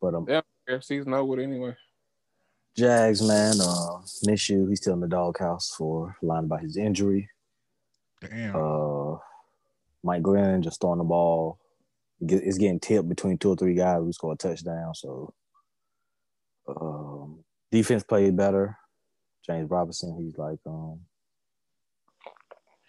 [0.00, 0.26] but um,
[0.66, 1.76] Their season over anyway.
[2.76, 4.66] Jags, man, uh, miss you.
[4.66, 7.30] He's still in the doghouse for lying about his injury.
[8.20, 8.54] damn.
[8.54, 9.16] Uh,
[10.02, 11.58] Mike Glenn just throwing the ball.
[12.20, 14.94] It's getting tipped between two or three guys who score a touchdown.
[14.94, 15.34] So,
[16.68, 18.76] um, defense played better.
[19.46, 21.00] James Robinson, he's like um,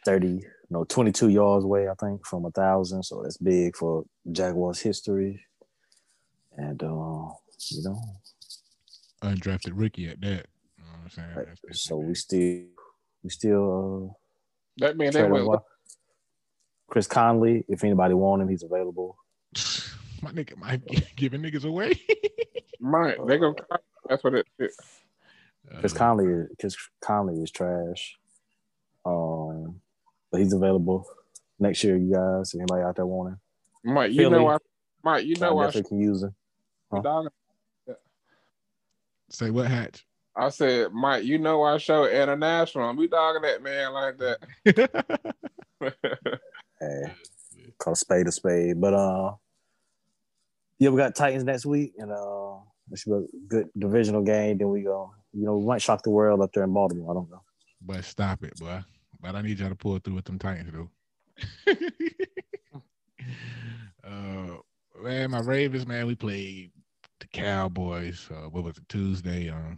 [0.06, 3.04] thirty, no, twenty-two yards away, I think, from a thousand.
[3.04, 5.46] So that's big for Jaguars history.
[6.56, 7.30] And uh,
[7.72, 8.00] you know,
[9.24, 10.46] Undrafted rookie at that.
[10.78, 11.28] You know what I'm saying?
[11.36, 12.66] That's- that's- so we still,
[13.24, 14.18] we still
[14.78, 15.54] That means uh, they trade went.
[15.54, 15.60] him.
[16.90, 19.18] Chris Conley, if anybody want him, he's available.
[20.22, 21.94] My nigga might be giving niggas away.
[22.80, 23.56] Right, they go.
[24.08, 24.78] That's what it is.
[25.66, 28.16] it Chris Uh, Conley, is- Chris Conley is trash.
[29.04, 29.82] Um,
[30.32, 31.04] but he's available
[31.58, 31.98] next year.
[31.98, 33.40] You guys, anybody out there want him,
[33.84, 34.30] Mike, you Philly.
[34.32, 34.58] know I.
[35.04, 35.66] Mike, you I know I.
[35.66, 36.36] definitely can use him.
[36.94, 37.30] Huh?
[39.30, 40.06] Dog, Say what hatch?
[40.36, 42.96] I said, Mike, you know I show international.
[42.96, 45.20] We dogging that man like that.
[46.80, 47.02] Hey,
[47.80, 48.80] call a spade a spade.
[48.80, 49.34] But uh,
[50.80, 52.58] yeah, we got Titans next week, and uh,
[52.92, 54.60] it should be a good divisional game.
[54.60, 57.12] Then we go, you know, we might shock the world up there in Baltimore.
[57.12, 57.42] I don't know.
[57.82, 58.84] but stop it, boy.
[59.20, 60.90] But I need y'all to pull through with them Titans, though.
[64.08, 64.58] uh,
[65.02, 66.72] man, my Ravens, man, we played
[67.20, 68.28] the Cowboys.
[68.32, 69.50] Uh, what was it, Tuesday?
[69.50, 69.78] Um,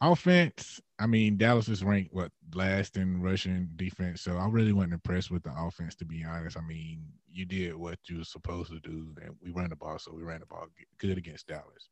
[0.00, 0.80] offense.
[0.98, 5.30] I mean, Dallas is ranked what last in rushing defense, so I really wasn't impressed
[5.30, 6.56] with the offense, to be honest.
[6.56, 9.98] I mean, you did what you were supposed to do, and we ran the ball,
[9.98, 10.66] so we ran the ball
[10.98, 11.88] good against Dallas.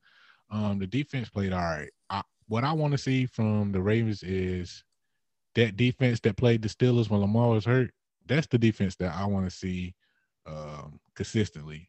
[0.50, 1.90] Um, the defense played all right.
[2.10, 4.84] I, what I want to see from the Ravens is
[5.54, 7.90] that defense that played the Steelers when Lamar was hurt.
[8.26, 9.94] That's the defense that I want to see
[10.46, 11.88] um, consistently,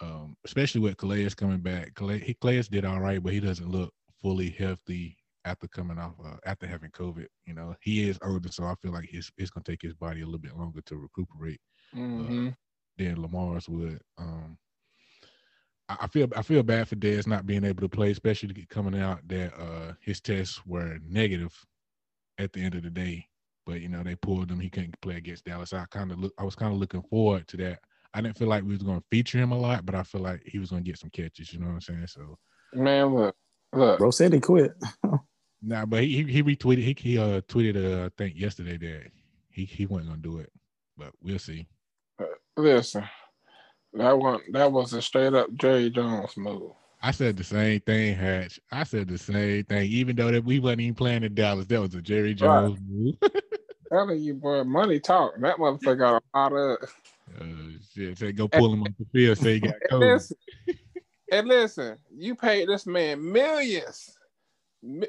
[0.00, 1.94] um, especially with Calais coming back.
[1.94, 6.14] Calais, he, Calais did all right, but he doesn't look fully healthy after coming off
[6.24, 7.26] uh, after having COVID.
[7.44, 10.20] You know, he is older, so I feel like his it's gonna take his body
[10.22, 11.60] a little bit longer to recuperate
[11.92, 12.48] hmm
[12.96, 14.00] than Lamar's would.
[14.18, 14.58] Um,
[15.88, 18.98] I, I feel I feel bad for Dez not being able to play, especially coming
[19.00, 21.54] out that uh, his tests were negative
[22.38, 23.28] at the end of the day.
[23.66, 25.72] But you know they pulled him; he couldn't play against Dallas.
[25.72, 27.80] I kind of look, I was kind of looking forward to that.
[28.14, 30.20] I didn't feel like we was going to feature him a lot, but I feel
[30.20, 31.52] like he was going to get some catches.
[31.52, 32.06] You know what I'm saying?
[32.06, 32.38] So
[32.74, 33.36] Man, look,
[33.72, 33.98] look.
[33.98, 34.72] Bro said he quit.
[35.62, 39.10] nah, but he he, he retweeted he, he uh tweeted uh, I think yesterday that
[39.50, 40.50] he he wasn't going to do it,
[40.96, 41.66] but we'll see.
[42.56, 43.04] Listen,
[43.92, 46.72] that one that was a straight up Jerry Jones move.
[47.00, 48.58] I said the same thing, Hatch.
[48.72, 51.66] I said the same thing, even though that we wasn't even playing in Dallas.
[51.66, 53.16] That was a Jerry Jones move.
[53.92, 55.34] Telling you, boy, money talk.
[55.38, 56.78] That motherfucker got a lot of.
[57.40, 57.44] Uh,
[57.94, 59.38] shit, say go pull him off the field.
[59.38, 60.14] Say he got And COVID.
[60.14, 60.36] listen,
[61.32, 64.16] and listen, you paid this man millions,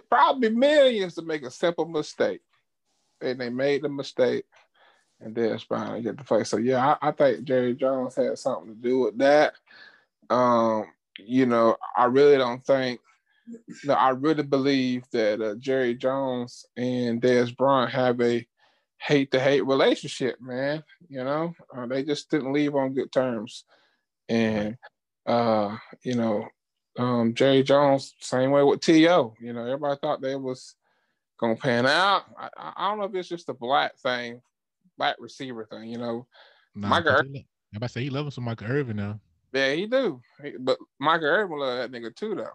[0.09, 2.41] probably millions to make a simple mistake,
[3.21, 4.45] and they made the mistake,
[5.19, 6.43] and then to get the play.
[6.43, 9.53] So yeah, I, I think Jerry Jones had something to do with that.
[10.29, 10.85] Um,
[11.19, 12.99] you know, I really don't think.
[13.83, 18.45] No, I really believe that uh, Jerry Jones and Dez Bryant have a
[18.97, 20.83] hate to hate relationship, man.
[21.09, 23.65] You know, uh, they just didn't leave on good terms,
[24.29, 24.77] and
[25.25, 26.47] uh, you know,
[26.97, 28.93] um, Jerry Jones, same way with To.
[28.93, 30.75] You know, everybody thought they was
[31.39, 32.23] gonna pan out.
[32.39, 34.41] I, I don't know if it's just a black thing,
[34.97, 35.89] black receiver thing.
[35.89, 36.27] You know,
[36.75, 39.19] Nah, Michael but he I'm about to say he loves some Michael Irvin now.
[39.53, 42.47] yeah, he do, He- but Michael Irvin love that nigga too, though.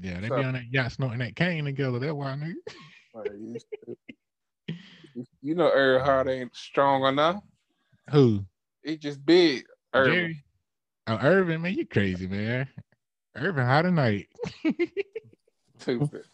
[0.00, 1.98] Yeah, they So- be on that yacht snorting that cane together.
[1.98, 2.54] That's why nigga.
[5.14, 7.42] Like, you- You know, Irv Hart ain't strong enough.
[8.10, 8.44] Who?
[8.84, 9.64] He just big.
[9.94, 10.12] Irvin.
[10.12, 10.44] Jerry?
[11.08, 12.68] Oh, Irvin, man, you crazy, man.
[13.34, 14.28] Irvin, how tonight?
[15.78, 16.24] stupid.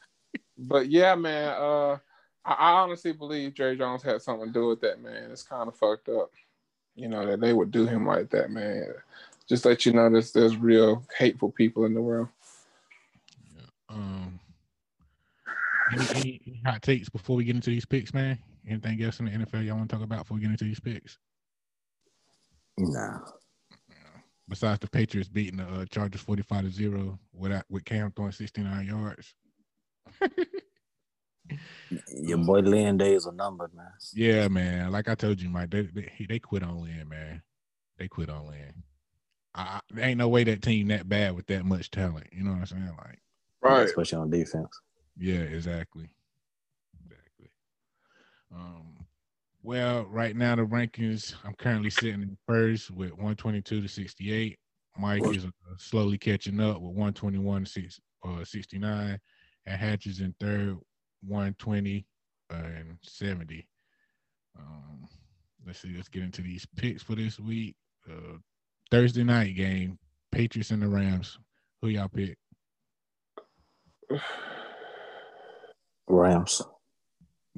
[0.58, 1.98] but yeah, man, uh,
[2.44, 5.30] I, I honestly believe Jerry Jones had something to do with that, man.
[5.30, 6.30] It's kind of fucked up,
[6.94, 8.86] you know, that they would do him like that, man.
[9.48, 12.28] just let you know there's there's real hateful people in the world.
[13.88, 14.38] Um,
[15.92, 18.38] any, any, any hot takes before we get into these picks, man?
[18.68, 20.80] Anything else in the NFL y'all want to talk about before we get into these
[20.80, 21.18] picks?
[22.78, 23.18] Nah.
[24.48, 28.86] Besides the Patriots beating the uh, Chargers forty-five to zero with with Cam throwing sixty-nine
[28.86, 29.34] yards.
[32.10, 33.92] Your boy Lynn days are numbered, man.
[34.14, 34.90] Yeah, man.
[34.92, 37.42] Like I told you, Mike, they they, they quit on Lynn, man.
[37.98, 38.82] They quit on Lynn.
[39.54, 42.28] I, there ain't no way that team that bad with that much talent.
[42.32, 42.92] You know what I'm saying?
[42.98, 43.18] Like,
[43.60, 43.86] Right.
[43.86, 44.80] Especially on defense.
[45.16, 46.10] yeah, exactly, exactly.
[48.55, 48.94] Um,
[49.62, 54.59] well, right now the rankings, I'm currently sitting in first with 122 to 68.
[54.99, 59.18] Mike is uh, slowly catching up with 121 to six, uh, 69,
[59.66, 60.76] and Hatch is in third,
[61.26, 62.05] 120
[62.51, 63.66] and 70.
[64.59, 65.09] Um,
[65.66, 67.76] let's see, let's get into these picks for this week.
[68.11, 68.38] Uh,
[68.90, 69.99] Thursday night game,
[70.32, 71.38] Patriots and the Rams.
[71.82, 72.38] Who y'all pick?
[76.09, 76.62] Rams.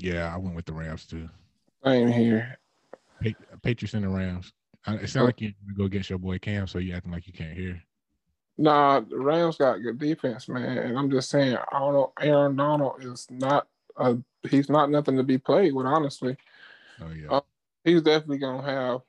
[0.01, 1.29] Yeah, I went with the Rams too.
[1.85, 2.59] Same here.
[3.23, 4.53] Pa- Patriots and the Rams.
[4.87, 7.27] I- It sounds like you're gonna go against your boy Cam, so you acting like
[7.27, 7.83] you can't hear.
[8.57, 10.79] Nah, the Rams got good defense, man.
[10.79, 12.13] And I'm just saying, I don't know.
[12.21, 14.17] Aaron Donald is not a
[14.49, 16.37] he's not nothing to be played with, honestly.
[17.01, 17.41] Oh yeah, Uh,
[17.85, 19.01] He's definitely gonna have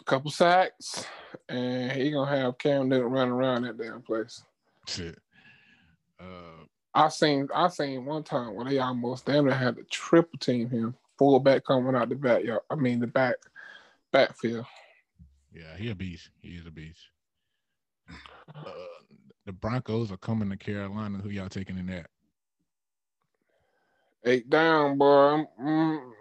[0.00, 1.04] a couple sacks,
[1.48, 4.42] and he gonna have Cam Newton running around that damn place.
[4.88, 5.18] shit.
[6.18, 6.64] Uh,
[6.94, 10.68] I seen I seen one time where they almost damn near had to triple team
[10.68, 12.62] him, fullback coming out the backyard.
[12.70, 13.36] I mean the back
[14.12, 14.66] backfield.
[15.52, 16.30] yeah, he a beast.
[16.40, 17.00] He is a beast.
[18.54, 18.70] Uh,
[19.46, 21.18] the Broncos are coming to Carolina.
[21.18, 22.06] Who y'all taking in that?
[24.24, 25.06] Eight down, boy.
[25.06, 26.12] I'm, mm,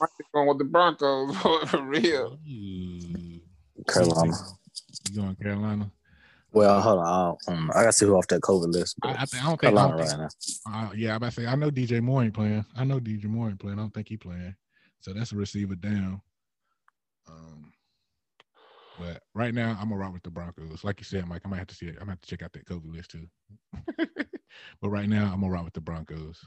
[0.00, 2.38] might be going with the Broncos boy, for real.
[2.48, 3.40] Ooh.
[3.86, 4.36] Carolina.
[5.10, 5.90] You going Carolina?
[6.52, 7.36] Well, hold on.
[7.46, 8.96] I, um, I got to see who off that COVID list.
[9.02, 9.64] I, But I, think, I don't think.
[9.64, 10.88] I Carolina don't right think now.
[10.88, 12.64] uh, yeah, I about to say I know DJ Moore ain't playing.
[12.76, 13.78] I know DJ Moore ain't playing.
[13.78, 14.54] I don't think he playing.
[15.00, 16.20] So that's a receiver down.
[17.28, 17.72] Um,
[18.98, 20.82] but right now I'm gonna rock with the Broncos.
[20.82, 21.98] Like you said, Mike, I might have to see it.
[22.00, 23.26] I might have to check out that COVID list too.
[24.80, 26.40] but right now I'm gonna rock with the Broncos.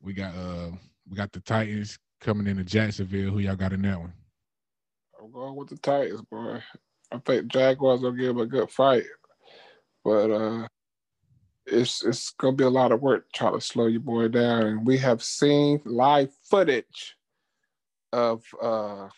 [0.00, 0.70] We got uh
[1.08, 3.30] we got the Titans coming into Jacksonville.
[3.32, 4.12] Who y'all got in that one?
[5.22, 6.62] I'm going with the Titans, boy.
[7.12, 9.04] I think Jaguars will give him a good fight,
[10.04, 10.68] but uh,
[11.66, 14.62] it's it's gonna be a lot of work trying to slow your boy down.
[14.62, 17.16] And we have seen live footage
[18.12, 19.08] of uh,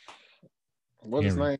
[1.00, 1.58] what's his name,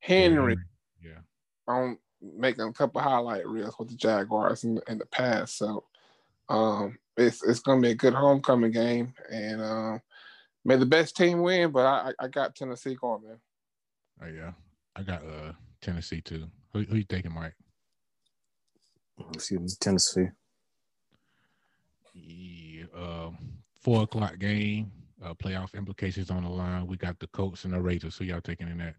[0.00, 0.56] Henry,
[1.02, 1.20] Yeah.
[1.66, 5.56] on making a couple highlight reels with the Jaguars in, in the past.
[5.56, 5.84] So
[6.48, 10.02] um, it's it's gonna be a good homecoming game, and um,
[10.64, 11.70] may the best team win.
[11.70, 13.40] But I I I got Tennessee going, man.
[14.22, 14.52] Oh yeah.
[14.98, 16.46] I got uh Tennessee too.
[16.72, 17.54] Who, who you taking, Mike?
[19.32, 19.68] Excuse me.
[19.80, 20.26] Tennessee.
[22.14, 23.38] Yeah, um,
[23.80, 24.90] four o'clock game.
[25.24, 26.86] Uh, playoff implications on the line.
[26.86, 28.16] We got the Colts and the Raiders.
[28.16, 28.94] Who y'all taking in that?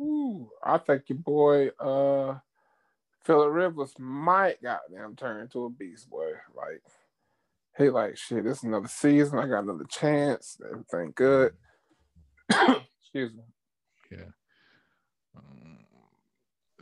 [0.00, 2.38] Ooh, I think your boy uh
[3.24, 6.32] Philip Rivers might goddamn turn into a beast boy.
[6.54, 6.82] Like
[7.76, 9.38] he like shit, this another season.
[9.38, 10.58] I got another chance.
[10.64, 11.52] Everything good.
[12.50, 13.42] Excuse me.
[14.10, 14.30] Yeah.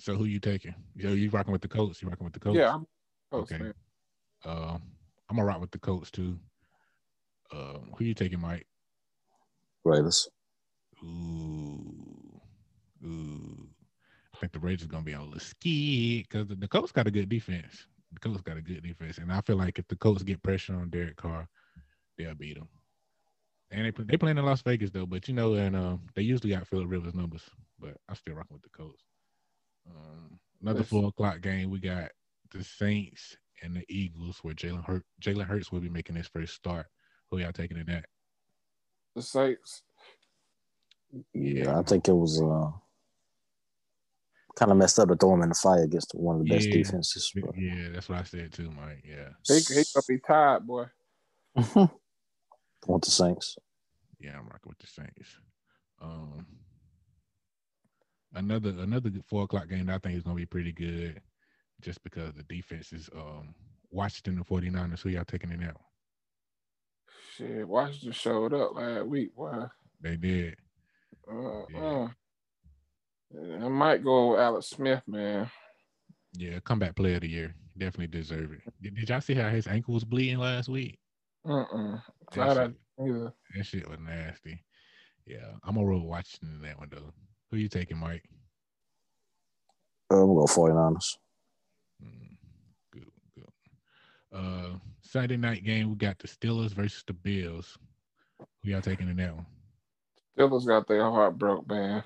[0.01, 0.75] So who you taking?
[0.97, 2.01] Yo, you rocking with the Colts?
[2.01, 2.59] You rocking with the Colts?
[2.59, 2.87] Yeah, I'm
[3.31, 3.63] close, Okay.
[3.63, 3.75] man.
[4.47, 4.83] Um,
[5.29, 6.39] I'm gonna rock with the Colts too.
[7.53, 8.67] Um, who you taking, Mike?
[9.85, 10.29] Raiders.
[11.05, 12.41] Ooh,
[13.05, 13.69] ooh.
[14.35, 17.11] I think the Raiders gonna be on the ski because the, the Colts got a
[17.11, 17.87] good defense.
[18.13, 20.75] The Colts got a good defense, and I feel like if the Colts get pressure
[20.75, 21.47] on Derek Carr,
[22.17, 22.69] they'll beat them.
[23.71, 26.23] And they play- they playing in Las Vegas though, but you know, and um, they
[26.23, 27.43] usually got Philip Rivers numbers,
[27.79, 29.03] but I'm still rocking with the Colts.
[29.89, 31.71] Um, another four o'clock game.
[31.71, 32.11] We got
[32.53, 36.55] the Saints and the Eagles, where Jalen Hurt Jalen Hurts will be making his first
[36.55, 36.87] start.
[37.31, 38.07] Who y'all taking in that?
[39.15, 39.83] The Saints.
[41.35, 42.71] Yeah, I think it was uh,
[44.57, 46.69] kind of messed up to throw him in the fire against one of the best
[46.69, 46.75] Yeah.
[46.75, 47.33] defenses.
[47.35, 49.05] But Yeah, that's what I said too, Mike.
[49.05, 49.31] Yeah.
[49.47, 50.87] He he gonna be tired, boy.
[52.87, 53.57] want the Saints.
[54.19, 55.39] Yeah, I'm rocking with the Saints.
[56.01, 56.47] Um,
[58.35, 61.21] another another four o'clock game that I think is gonna be pretty good,
[61.81, 63.55] just because the defense is um
[63.91, 65.01] Washington and 49ers.
[65.01, 65.85] Who y'all taking in that one?
[67.37, 69.65] Shit, Washington showed up last week, boy.
[70.01, 70.57] They did.
[71.31, 71.81] Uh, Yeah.
[71.81, 72.09] uh.
[73.63, 75.49] I might go with Alex Smith, man.
[76.33, 77.55] Yeah, comeback player of the year.
[77.79, 78.61] Definitely deserve it.
[78.83, 80.99] Did, did y'all see how his ankle was bleeding last week?
[81.49, 81.99] Uh-uh.
[82.35, 84.65] That shit, that shit was nasty.
[85.27, 87.13] Yeah, I'm gonna roll Washington in that one though.
[87.51, 88.23] Who you taking, Mike?
[90.13, 91.17] Uh, we'll go 49ers.
[92.03, 92.37] Mm,
[92.93, 93.45] good, good.
[94.33, 97.77] Uh, Saturday night game, we got the Steelers versus the Bills.
[98.39, 99.47] Who y'all taking in that one?
[100.39, 102.05] Steelers got their heart broke, man.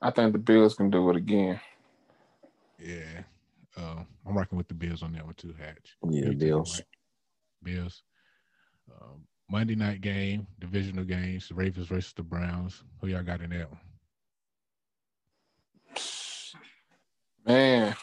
[0.00, 1.60] I think the Bills can do it again.
[2.78, 3.22] Yeah.
[3.76, 5.96] Uh, I'm rocking with the Bills on that one too, Hatch.
[6.08, 6.82] Yeah, Who Bills.
[7.62, 8.02] Bills.
[8.90, 12.82] Um, Monday night game, divisional games, the Ravens versus the Browns.
[13.00, 13.80] Who y'all got in that one?
[17.48, 17.96] Man,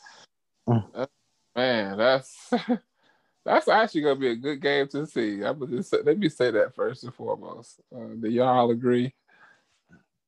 [1.56, 2.52] man, that's
[3.46, 5.42] that's actually gonna be a good game to see.
[5.42, 7.80] I would just say, let me say that first and foremost.
[7.96, 9.16] Uh, do y'all agree?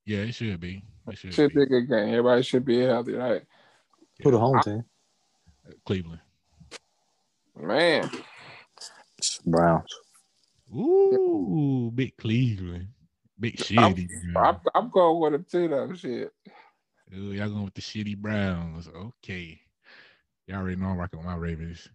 [0.06, 0.82] Yeah, it should be.
[1.10, 1.64] It should, Should be be.
[1.64, 2.08] a good game.
[2.08, 3.42] Everybody should be healthy, right?
[4.24, 4.86] Who the home team?
[5.86, 6.22] Cleveland.
[7.60, 8.10] Man,
[9.46, 9.94] Browns.
[10.74, 12.88] Ooh, big Cleveland.
[13.38, 14.08] Big I'm, shitty.
[14.38, 15.94] I'm, I'm going with them too, though.
[15.94, 16.32] Shit.
[17.14, 18.88] Ooh, y'all going with the shitty Browns.
[18.88, 19.60] Okay.
[20.48, 21.90] Y'all already know I'm rocking with my Ravens.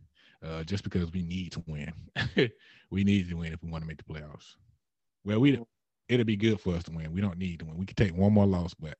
[0.44, 1.92] Uh, just because we need to win.
[2.90, 4.56] we need to win if we want to make the playoffs.
[5.24, 5.58] Well, we
[6.08, 7.12] it'll be good for us to win.
[7.12, 7.78] We don't need to win.
[7.78, 8.96] We can take one more loss, but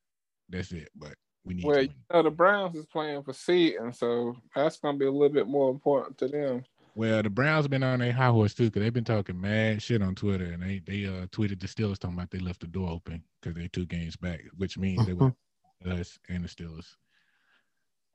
[0.48, 0.88] that's it.
[0.96, 1.14] But
[1.44, 1.96] we need Well, to you win.
[2.12, 5.46] know, the Browns is playing for seed, and so that's gonna be a little bit
[5.46, 6.64] more important to them.
[6.94, 10.00] Well, the Browns been on their high horse too, because they've been talking mad shit
[10.02, 12.90] on Twitter, and they they uh tweeted the Steelers talking about they left the door
[12.90, 15.32] open because they two games back, which means they were
[15.84, 16.94] us and the Steelers.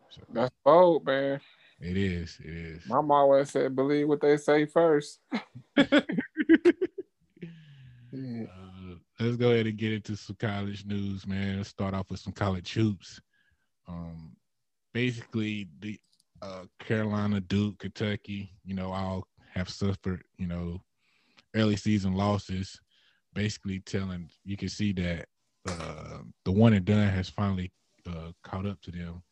[0.10, 1.40] So That's bold, man.
[1.80, 2.88] it is, it is.
[2.88, 5.20] My mom always said, "Believe what they say first.
[8.12, 8.44] Yeah.
[8.44, 11.58] Uh, let's go ahead and get into some college news, man.
[11.58, 13.22] Let's start off with some college hoops.
[13.88, 14.36] Um,
[14.94, 16.00] basically, the
[16.42, 20.82] uh, Carolina, Duke, Kentucky, you know, all have suffered, you know,
[21.56, 22.80] early season losses.
[23.34, 25.28] Basically, telling you can see that
[25.68, 27.72] uh, the one and done has finally
[28.08, 29.24] uh, caught up to them.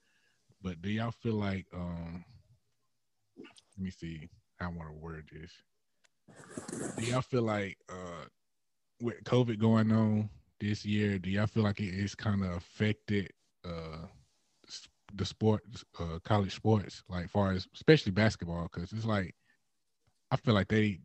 [0.61, 1.65] But do y'all feel like?
[1.73, 2.23] Um,
[3.37, 5.51] let me see I want to word this.
[6.97, 8.25] Do y'all feel like uh,
[9.01, 13.31] with COVID going on this year, do y'all feel like it is kind of affected
[13.65, 14.07] uh
[15.15, 15.63] the sport,
[15.99, 18.69] uh, college sports, like far as especially basketball?
[18.71, 19.33] Because it's like
[20.31, 20.99] I feel like they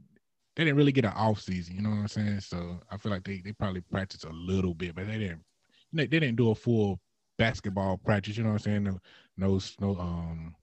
[0.56, 1.76] they didn't really get an off season.
[1.76, 2.40] You know what I'm saying?
[2.40, 5.44] So I feel like they they probably practiced a little bit, but they didn't
[5.92, 7.00] they, didn't do a full
[7.38, 8.36] basketball practice.
[8.36, 9.00] You know what I'm saying?
[9.36, 10.54] No, no, um,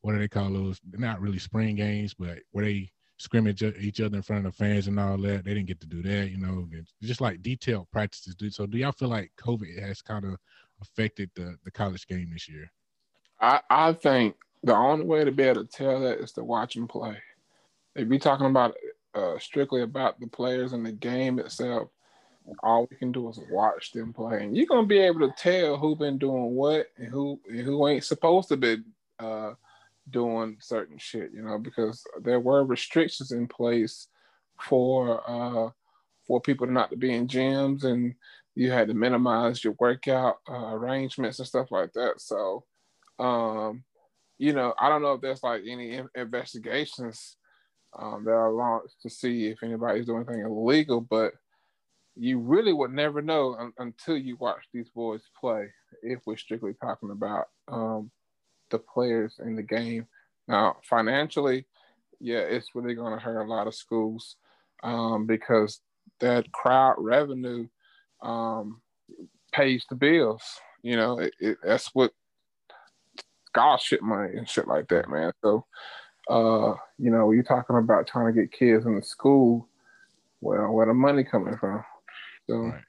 [0.00, 0.80] what do they call those?
[0.92, 4.86] Not really spring games, but where they scrimmage each other in front of the fans
[4.86, 5.44] and all that.
[5.44, 6.66] They didn't get to do that, you know.
[6.72, 8.34] It's just like detailed practices.
[8.34, 8.54] Dude.
[8.54, 10.36] So do y'all feel like COVID has kind of
[10.80, 12.70] affected the the college game this year?
[13.40, 16.74] I, I think the only way to be able to tell that is to watch
[16.74, 17.16] them play.
[17.94, 18.76] If you're talking about
[19.14, 21.88] uh, strictly about the players and the game itself,
[22.62, 25.76] all we can do is watch them play, and you're gonna be able to tell
[25.76, 28.78] who been doing what and who and who ain't supposed to be
[29.18, 29.52] uh,
[30.08, 31.30] doing certain shit.
[31.32, 34.08] You know, because there were restrictions in place
[34.58, 35.70] for uh,
[36.26, 38.14] for people not to be in gyms, and
[38.54, 42.14] you had to minimize your workout uh, arrangements and stuff like that.
[42.20, 42.64] So
[43.20, 43.84] um,
[44.38, 47.36] you know, I don't know if there's like any investigations
[47.98, 51.32] um, that are launched to see if anybody's doing anything illegal, but
[52.16, 55.68] you really would never know un- until you watch these boys play.
[56.02, 58.10] If we're strictly talking about um,
[58.70, 60.06] the players in the game,
[60.46, 61.66] now financially,
[62.20, 64.36] yeah, it's really going to hurt a lot of schools
[64.82, 65.80] um, because
[66.20, 67.66] that crowd revenue
[68.22, 68.80] um,
[69.52, 70.42] pays the bills.
[70.82, 72.12] You know, it, it, that's what
[73.46, 75.32] scholarship money and shit like that, man.
[75.42, 75.64] So,
[76.28, 79.68] uh, you know, you're talking about trying to get kids in the school.
[80.40, 81.84] Well, where the money coming from?
[82.48, 82.82] So, Right.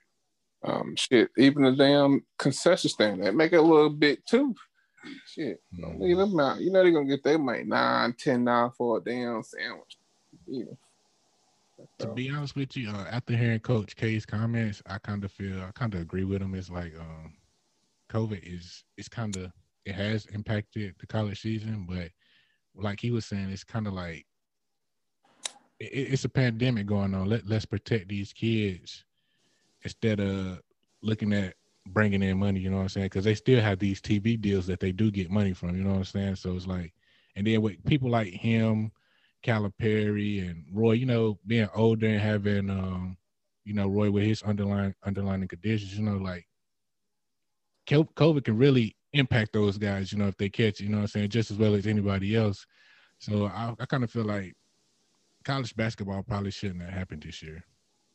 [0.64, 4.56] um, shit, even the damn concession stand, they make it a little bit too.
[5.26, 6.62] Shit, don't leave them out.
[6.62, 9.98] You know they're gonna get their money nine, ten dollars for a damn sandwich.
[10.46, 10.66] Yeah.
[11.98, 15.60] To be honest with you, uh, after hearing Coach K's comments, I kind of feel
[15.62, 16.54] I kind of agree with him.
[16.54, 17.34] It's like um,
[18.12, 19.52] COVID is it's kind of
[19.86, 22.10] it has impacted the college season, but
[22.76, 24.26] like he was saying, it's kind of like
[25.80, 27.28] it, it's a pandemic going on.
[27.28, 29.04] Let let's protect these kids
[29.84, 30.62] instead of
[31.02, 31.56] looking at
[31.88, 32.60] bringing in money.
[32.60, 33.08] You know what I'm saying?
[33.08, 35.76] Because they still have these TV deals that they do get money from.
[35.76, 36.36] You know what I'm saying?
[36.36, 36.94] So it's like,
[37.36, 38.92] and then with people like him,
[39.44, 43.18] Calipari, and Roy, you know, being older and having, um,
[43.66, 46.48] you know, Roy with his underlying underlying conditions, you know, like
[47.88, 50.12] COVID can really impact those guys.
[50.12, 52.36] You know, if they catch, you know what I'm saying, just as well as anybody
[52.36, 52.66] else.
[53.20, 54.54] So I, I kind of feel like
[55.44, 57.64] college basketball probably shouldn't have happened this year,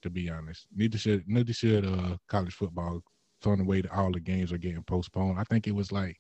[0.03, 0.67] to be honest.
[0.75, 3.03] Neither should neither should uh college football
[3.45, 5.39] on the way that all the games are getting postponed.
[5.39, 6.17] I think it was like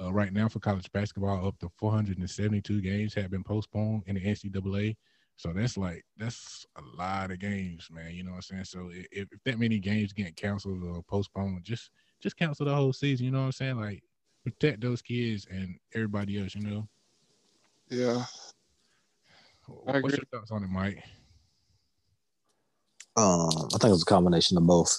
[0.00, 4.20] uh, right now for college basketball, up to 472 games have been postponed in the
[4.20, 4.96] NCAA.
[5.36, 8.12] So that's like that's a lot of games, man.
[8.12, 8.64] You know what I'm saying?
[8.64, 11.90] So if, if that many games get canceled or postponed, just
[12.20, 13.26] just cancel the whole season.
[13.26, 13.80] You know what I'm saying?
[13.80, 14.02] Like
[14.50, 16.54] protect those kids and everybody else.
[16.54, 16.88] You know?
[17.90, 18.24] Yeah.
[19.86, 20.18] I What's agree.
[20.18, 21.02] your thoughts on it, Mike?
[23.16, 24.96] Um, I think it was a combination of both,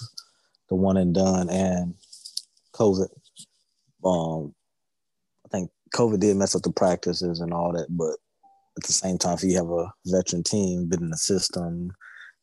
[0.68, 1.94] the one and done and
[2.74, 3.08] COVID.
[4.04, 4.54] Um,
[5.44, 8.16] I think COVID did mess up the practices and all that, but
[8.76, 11.92] at the same time, if you have a veteran team, been in the system,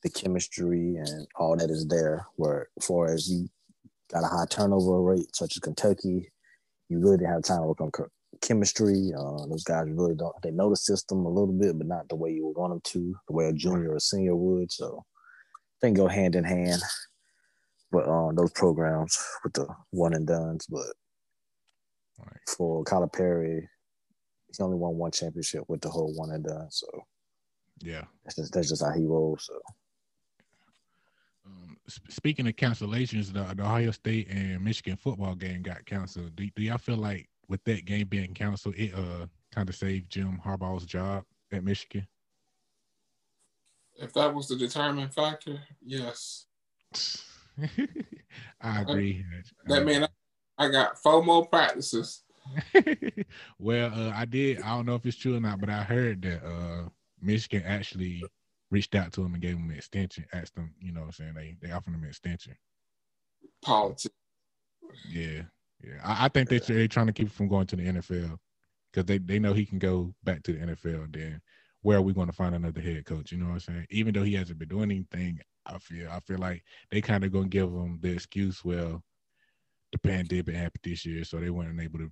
[0.03, 2.25] the chemistry and all that is there.
[2.35, 3.47] Where, as far as you
[4.11, 6.31] got a high turnover rate, such as Kentucky,
[6.89, 7.91] you really didn't have time to work on
[8.41, 9.11] chemistry.
[9.17, 10.35] Uh, those guys really don't.
[10.41, 12.81] They know the system a little bit, but not the way you would want them
[12.85, 14.71] to, the way a junior or a senior would.
[14.71, 15.03] So
[15.81, 16.81] they can go hand in hand.
[17.91, 20.65] But um, those programs with the one and duns.
[20.67, 20.93] But
[22.19, 22.39] Right.
[22.57, 23.61] for Calipari,
[24.55, 26.69] he only won one championship with the whole one and done.
[26.71, 26.87] So
[27.79, 28.05] Yeah.
[28.23, 29.45] that's just that's just how he rolls.
[29.45, 29.59] So
[31.87, 36.35] speaking of cancellations, the, the Ohio State and Michigan football game got canceled.
[36.35, 40.09] Do, do y'all feel like with that game being canceled, it uh kind of saved
[40.09, 42.07] Jim Harbaugh's job at Michigan?
[43.95, 46.45] If that was the determining factor, yes.
[48.61, 49.25] I agree.
[49.65, 50.07] That mean I,
[50.57, 52.23] I got four more practices.
[53.59, 54.61] well, uh, I did.
[54.61, 56.89] I don't know if it's true or not, but I heard that uh,
[57.21, 58.23] Michigan actually
[58.71, 60.25] reached out to him and gave him an extension.
[60.33, 62.55] Asked him, you know, what I'm saying they they offered him an extension.
[63.61, 64.15] Politics.
[65.09, 65.43] Yeah,
[65.83, 65.99] yeah.
[66.03, 68.37] I, I think they they're trying to keep him from going to the NFL
[68.91, 71.13] because they they know he can go back to the NFL.
[71.13, 71.41] Then
[71.81, 73.31] where are we going to find another head coach?
[73.31, 73.87] You know what I'm saying?
[73.89, 77.31] Even though he hasn't been doing anything, I feel I feel like they kind of
[77.31, 78.63] gonna give him the excuse.
[78.63, 79.03] Well,
[79.91, 82.11] the pandemic happened this year, so they weren't able to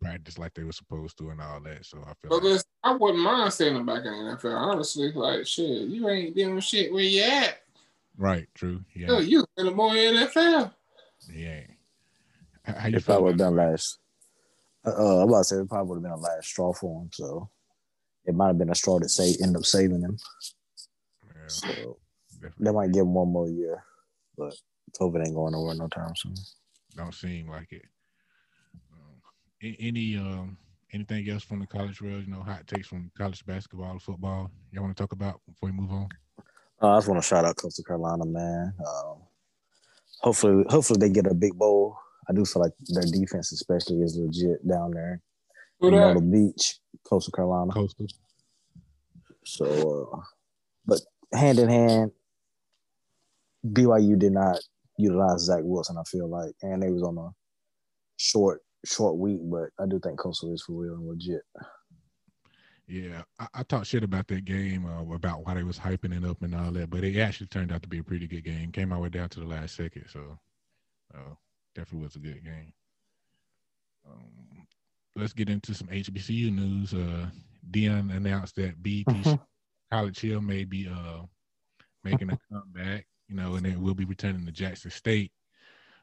[0.00, 1.84] practice like they were supposed to and all that.
[1.84, 4.56] So I feel But like, listen, I wouldn't mind seeing him back in the NFL.
[4.56, 7.58] Honestly, like shit, you ain't doing shit where you at.
[8.16, 8.84] right, true.
[8.94, 10.72] Yo, Yeah, you in the more NFL.
[11.32, 11.60] yeah.
[12.64, 13.98] How, how you it feel probably would have been last.
[14.86, 17.02] Uh, uh, I'm about to say it probably would have been a last straw for
[17.02, 17.10] him.
[17.12, 17.48] So
[18.24, 20.16] it might have been a straw that say end up saving him.
[21.26, 21.98] Yeah, So
[22.40, 22.64] definitely.
[22.64, 23.82] they might give him one more year,
[24.36, 24.54] but
[25.00, 26.34] COVID ain't going nowhere no time soon.
[26.96, 27.82] don't seem like it.
[29.62, 30.56] A- any um
[30.92, 32.24] anything else from the college world?
[32.24, 34.50] You know, hot takes from college basketball, or football.
[34.72, 36.08] Y'all want to talk about before we move on?
[36.80, 38.72] Uh, I just want to shout out Coastal Carolina, man.
[38.86, 39.16] Um,
[40.20, 41.96] hopefully, hopefully they get a big bowl.
[42.28, 45.20] I do feel like their defense, especially, is legit down there
[45.80, 46.14] Who in that?
[46.14, 47.72] Myrtle Beach, Coastal Carolina.
[47.72, 48.06] Coastal.
[49.44, 50.20] So, uh,
[50.86, 51.00] but
[51.32, 52.12] hand in hand,
[53.66, 54.60] BYU did not
[54.98, 55.96] utilize Zach Wilson.
[55.98, 57.30] I feel like, and they was on a
[58.18, 61.42] short, short week, but I do think Coastal is for real and legit.
[62.86, 66.28] Yeah, I, I talked shit about that game uh, about why they was hyping it
[66.28, 68.72] up and all that, but it actually turned out to be a pretty good game.
[68.72, 70.38] Came all the way down to the last second, so
[71.14, 71.34] uh,
[71.74, 72.72] definitely was a good game.
[74.10, 74.66] Um,
[75.16, 76.94] let's get into some HBCU news.
[76.94, 77.26] Uh,
[77.70, 79.38] Deion announced that BET
[79.92, 81.22] College Hill may be uh,
[82.04, 85.30] making a comeback, you know, and then we'll be returning to Jackson State.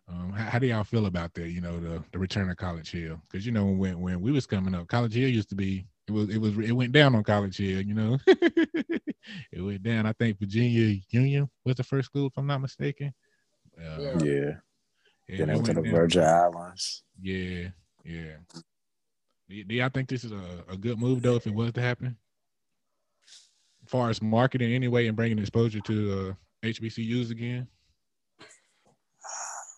[0.08, 1.50] Um, how, how do y'all feel about that?
[1.50, 4.46] You know, the the return of College Hill, because you know when when we was
[4.46, 7.24] coming up, College Hill used to be it was it was it went down on
[7.24, 7.82] College Hill.
[7.82, 10.06] You know, it went down.
[10.06, 13.14] I think Virginia Union was the first school, if I'm not mistaken.
[13.78, 14.24] Uh, Yeah.
[14.24, 14.52] Yeah.
[15.28, 15.92] yeah, Then it went to the down.
[15.92, 17.04] Virgin Islands.
[17.20, 17.70] Yeah,
[18.04, 18.36] yeah.
[18.54, 18.62] Do,
[19.50, 21.82] y- do y'all think this is a, a good move though, if it was to
[21.82, 22.16] happen?
[23.84, 26.34] As far as marketing anyway and bringing exposure to uh,
[26.68, 27.68] HBCUs again.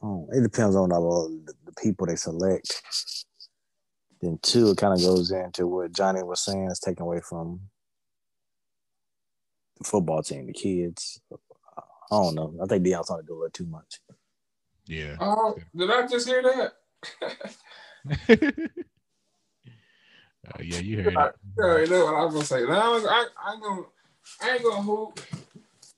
[0.02, 1.00] Oh, it depends on the,
[1.45, 2.82] the, the people they select.
[4.22, 7.62] Then two, it kind of goes into what Johnny was saying, it's taken away from
[9.80, 11.22] the football team, the kids.
[12.12, 12.54] I don't know.
[12.62, 14.00] I think Deion's trying to do a little too much.
[14.86, 15.18] Yeah.
[15.20, 16.74] Oh, did I just hear that?
[17.22, 18.30] Uh,
[20.62, 21.36] yeah, you heard I it.
[21.60, 22.64] already know what I was gonna say.
[22.64, 23.82] Now I, I ain't gonna,
[24.41, 25.20] I ain't gonna hoop.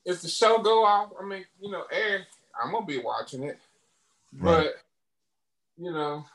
[0.03, 2.25] If the show go off, I mean, you know, air,
[2.61, 3.59] I'm gonna be watching it.
[4.37, 4.65] Right.
[4.65, 4.73] But
[5.77, 6.25] you know,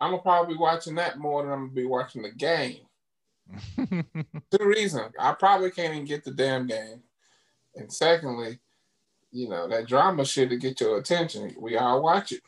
[0.00, 2.80] I'm gonna probably be watching that more than I'm gonna be watching the game.
[3.76, 5.12] Two reasons.
[5.18, 7.02] I probably can't even get the damn game.
[7.74, 8.58] And secondly,
[9.32, 11.54] you know, that drama shit to get your attention.
[11.58, 12.42] We all watch it.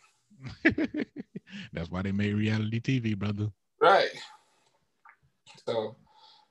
[1.73, 3.51] That's why they made reality TV, brother.
[3.81, 4.11] Right.
[5.67, 5.97] So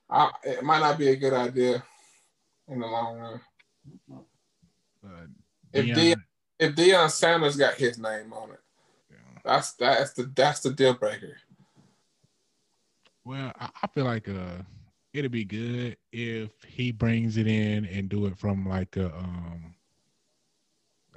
[0.10, 1.84] I, it might not be a good idea
[2.68, 3.42] in the long run.
[5.04, 5.26] Uh,
[5.74, 6.22] If Deion-
[6.60, 8.60] if Deion Sanders got his name on it,
[9.12, 9.40] Yeah.
[9.44, 11.38] that's that's the that's the deal breaker.
[13.24, 14.64] Well, I, I feel like uh
[15.14, 19.74] it'd be good if he brings it in and do it from like a um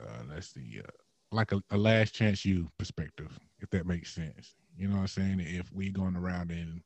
[0.00, 0.90] uh let's see uh,
[1.30, 4.54] like a, a last chance you perspective, if that makes sense.
[4.76, 5.40] You know what I'm saying?
[5.40, 6.82] If we going around and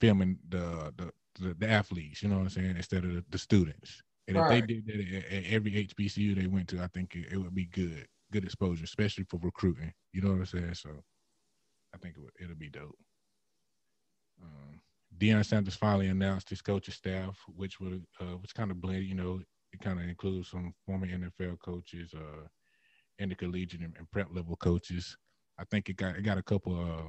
[0.00, 3.38] filming the the, the, the athletes, you know what I'm saying, instead of the, the
[3.38, 4.02] students.
[4.26, 7.32] And if they did that at, at every HBCU they went to, I think it,
[7.32, 9.92] it would be good, good exposure, especially for recruiting.
[10.12, 10.74] You know what I'm saying?
[10.74, 10.90] So
[11.94, 12.96] I think it would, it'll be dope.
[14.42, 14.80] Um,
[15.18, 19.04] Deion Sanders finally announced his coaching staff, which would uh, which kind of blend.
[19.04, 19.40] You know,
[19.72, 22.48] it kind of includes some former NFL coaches, uh,
[23.18, 25.16] and the collegiate and, and prep level coaches.
[25.58, 27.04] I think it got it got a couple of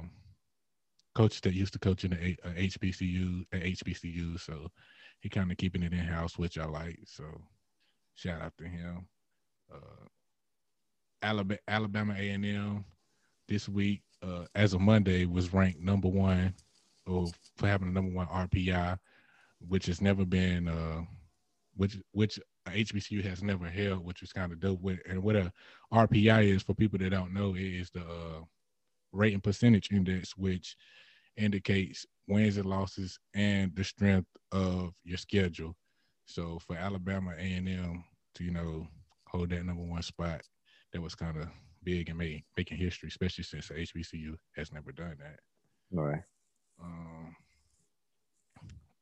[1.14, 4.68] coaches that used to coach in the A- uh, HBCU at HBCU, so
[5.20, 6.98] he kind of keeping it in house, which I like.
[7.06, 7.24] So
[8.14, 9.06] shout out to him.
[9.72, 10.06] Uh,
[11.22, 12.84] Alabama Alabama A and M
[13.48, 16.54] this week, uh, as of Monday, was ranked number one
[17.06, 18.98] or for having the number one RPI,
[19.66, 21.02] which has never been, uh,
[21.76, 24.80] which which HBCU has never held, which is kind of dope.
[25.08, 25.52] And what a
[25.92, 28.40] RPI is for people that don't know, is the uh,
[29.12, 30.76] rating percentage index, which
[31.36, 35.74] indicates wins and losses and the strength of your schedule.
[36.26, 38.86] So for Alabama A and M to you know
[39.28, 40.42] hold that number one spot,
[40.92, 41.48] that was kind of
[41.82, 45.38] big and made, making history, especially since the HBCU has never done that.
[45.96, 46.22] All right.
[46.82, 47.36] Um,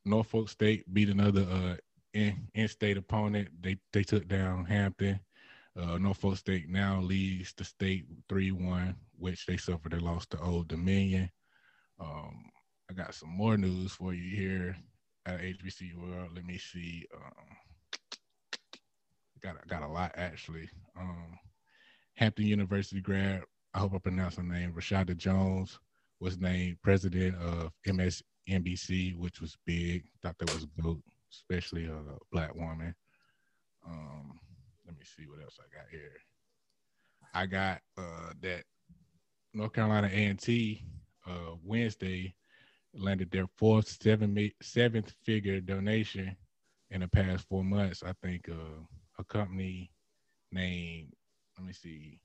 [0.04, 1.76] Norfolk State beat another uh,
[2.12, 3.48] in in-state opponent.
[3.60, 5.18] They they took down Hampton.
[5.76, 10.40] Uh, Norfolk State now leads the state three one, which they suffered a loss to
[10.40, 11.30] Old Dominion.
[12.00, 12.44] Um,
[12.90, 14.76] I got some more news for you here
[15.26, 16.30] at HBC World.
[16.34, 17.06] Let me see.
[17.14, 17.56] Um,
[19.42, 20.68] got got a lot actually.
[20.98, 21.38] Um,
[22.14, 23.42] Hampton University grad.
[23.74, 24.72] I hope I pronounced her name.
[24.72, 25.78] Rashida Jones
[26.20, 30.04] was named president of MSNBC, which was big.
[30.22, 32.94] Thought that was dope, especially a black woman.
[33.86, 34.38] Um,
[34.86, 36.12] let me see what else I got here.
[37.34, 38.62] I got uh, that
[39.52, 40.84] North Carolina A&T
[41.26, 42.34] uh, Wednesday
[42.94, 46.36] landed their fourth seven seventh figure donation
[46.90, 48.02] in the past four months.
[48.02, 48.82] I think uh,
[49.18, 49.90] a company
[50.52, 51.12] named
[51.58, 52.20] let me see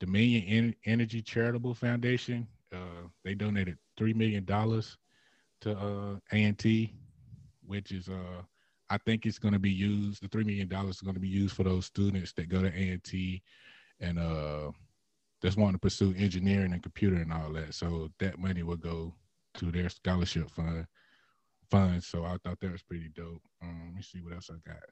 [0.00, 2.46] Dominion En- Energy Charitable Foundation.
[2.74, 4.96] Uh, they donated three million dollars
[5.60, 6.94] to uh, A&T,
[7.64, 8.42] which is uh,
[8.90, 10.22] I think it's going to be used.
[10.22, 12.68] The three million dollars is going to be used for those students that go to
[12.68, 13.42] A&T
[14.00, 14.72] and uh,
[15.42, 17.74] just wanting to pursue engineering and computer and all that.
[17.74, 19.14] So that money will go
[19.54, 20.86] to their scholarship fund
[21.70, 22.06] funds.
[22.06, 23.42] So I thought that was pretty dope.
[23.62, 24.82] Um, let me see what else I got.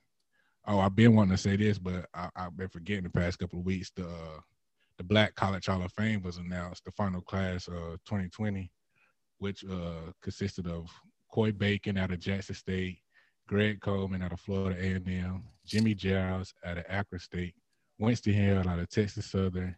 [0.66, 3.60] Oh, I've been wanting to say this, but I, I've been forgetting the past couple
[3.60, 3.90] of weeks.
[3.94, 4.40] The uh,
[4.98, 8.70] the Black College Hall of Fame was announced, the final class uh 2020,
[9.38, 10.90] which uh consisted of
[11.30, 12.98] Coy Bacon out of Jackson State,
[13.46, 17.54] Greg Coleman out of Florida A&M, Jimmy Giles out of Alcorn State,
[17.98, 19.74] Winston Hill out of Texas Southern,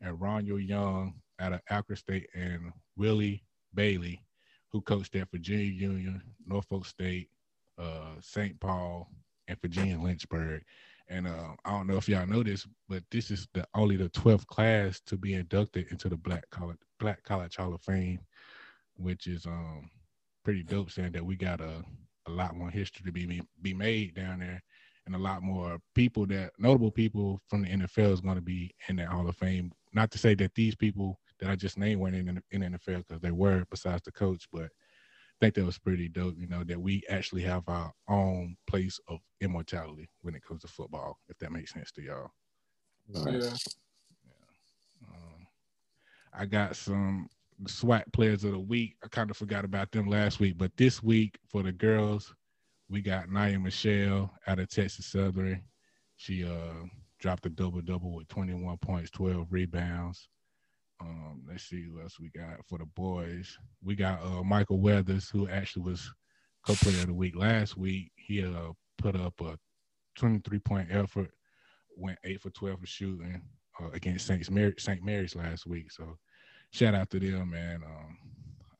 [0.00, 3.42] and Ronald Young out of Alcorn State, and Willie
[3.74, 4.22] Bailey,
[4.70, 7.28] who coached at Virginia Union, Norfolk State,
[7.78, 8.58] uh, St.
[8.60, 9.08] Paul,
[9.48, 10.62] and Virginia Lynchburg.
[11.08, 14.08] And uh, I don't know if y'all know this, but this is the only the
[14.10, 18.20] 12th class to be inducted into the Black College Black College Hall of Fame,
[18.96, 19.88] which is um
[20.44, 20.90] pretty dope.
[20.90, 21.84] Saying that we got a
[22.26, 24.60] a lot more history to be be made down there,
[25.06, 28.74] and a lot more people that notable people from the NFL is going to be
[28.88, 29.70] in that Hall of Fame.
[29.96, 33.06] Not to say that these people that I just named weren't in in the NFL
[33.08, 36.34] because they were, besides the coach, but I think that was pretty dope.
[36.36, 40.68] You know that we actually have our own place of immortality when it comes to
[40.68, 41.18] football.
[41.30, 42.30] If that makes sense to y'all.
[43.14, 43.42] All right.
[43.42, 43.56] Yeah.
[45.08, 45.46] Um,
[46.34, 47.30] I got some
[47.64, 48.96] SWAC players of the week.
[49.02, 52.34] I kind of forgot about them last week, but this week for the girls,
[52.90, 55.62] we got Nia Michelle out of Texas Southern.
[56.16, 56.84] She uh
[57.26, 60.28] dropped a double double with 21 points, 12 rebounds.
[61.00, 63.58] Um, let's see who else we got for the boys.
[63.82, 66.08] We got uh Michael Weathers, who actually was
[66.64, 68.12] co-player of the week last week.
[68.14, 69.58] He uh put up a
[70.14, 71.32] 23 point effort,
[71.96, 73.42] went eight for 12 for shooting
[73.82, 75.02] uh, against Saint Mary St.
[75.02, 75.90] Mary's last week.
[75.90, 76.16] So
[76.70, 77.82] shout out to them, man.
[77.84, 78.18] Um,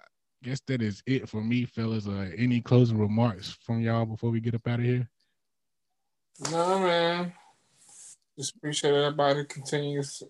[0.00, 2.06] I guess that is it for me, fellas.
[2.06, 5.10] Uh, any closing remarks from y'all before we get up out of here?
[6.52, 7.32] No, man.
[8.38, 10.22] Just appreciate everybody continues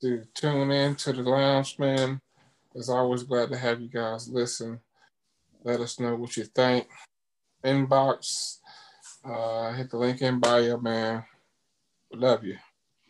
[0.00, 2.20] to tune in to the lounge, man.
[2.76, 4.78] As always glad to have you guys listen.
[5.64, 6.86] Let us know what you think.
[7.64, 8.58] Inbox,
[9.24, 11.24] uh, hit the link in bio, man.
[12.12, 12.56] Love you.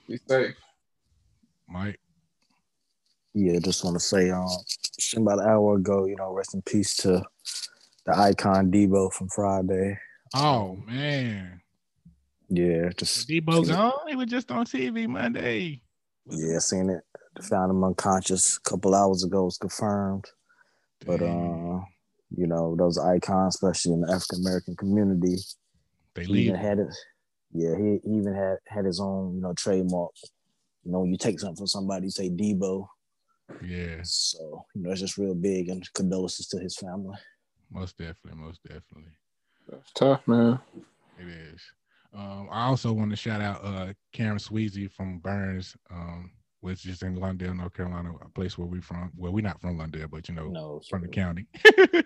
[0.09, 0.55] Be safe.
[1.69, 2.01] Mike.
[3.35, 4.49] Yeah, just want to say, um,
[5.17, 7.23] about an hour ago, you know, rest in peace to
[8.07, 9.99] the icon Debo from Friday.
[10.35, 11.61] Oh man.
[12.51, 14.09] Yeah, just Debo gone.
[14.09, 15.81] He was just on TV Monday.
[16.27, 17.03] Yeah, seen it.
[17.45, 19.45] Found him unconscious a couple hours ago.
[19.45, 20.25] Was confirmed,
[21.07, 21.79] but uh,
[22.37, 25.37] you know those icons, especially in the African American community,
[26.15, 26.47] they he leave.
[26.49, 26.89] even had it.
[27.53, 30.13] Yeah, he even had had his own you know trademark.
[30.85, 32.89] You know, when you take something from somebody, you say Debo.
[33.65, 34.01] Yeah.
[34.03, 37.17] So you know, it's just real big, and condolences to his family.
[37.71, 39.13] Most definitely, most definitely.
[39.69, 40.59] That's tough, man.
[41.17, 41.63] It is.
[42.13, 47.03] Um, I also want to shout out uh Karen Sweezy from Burns, um, which is
[47.03, 49.13] in Lawndale, North Carolina, a place where we're from.
[49.17, 51.47] Well, we're not from Lawndale, but you know, No, from the county.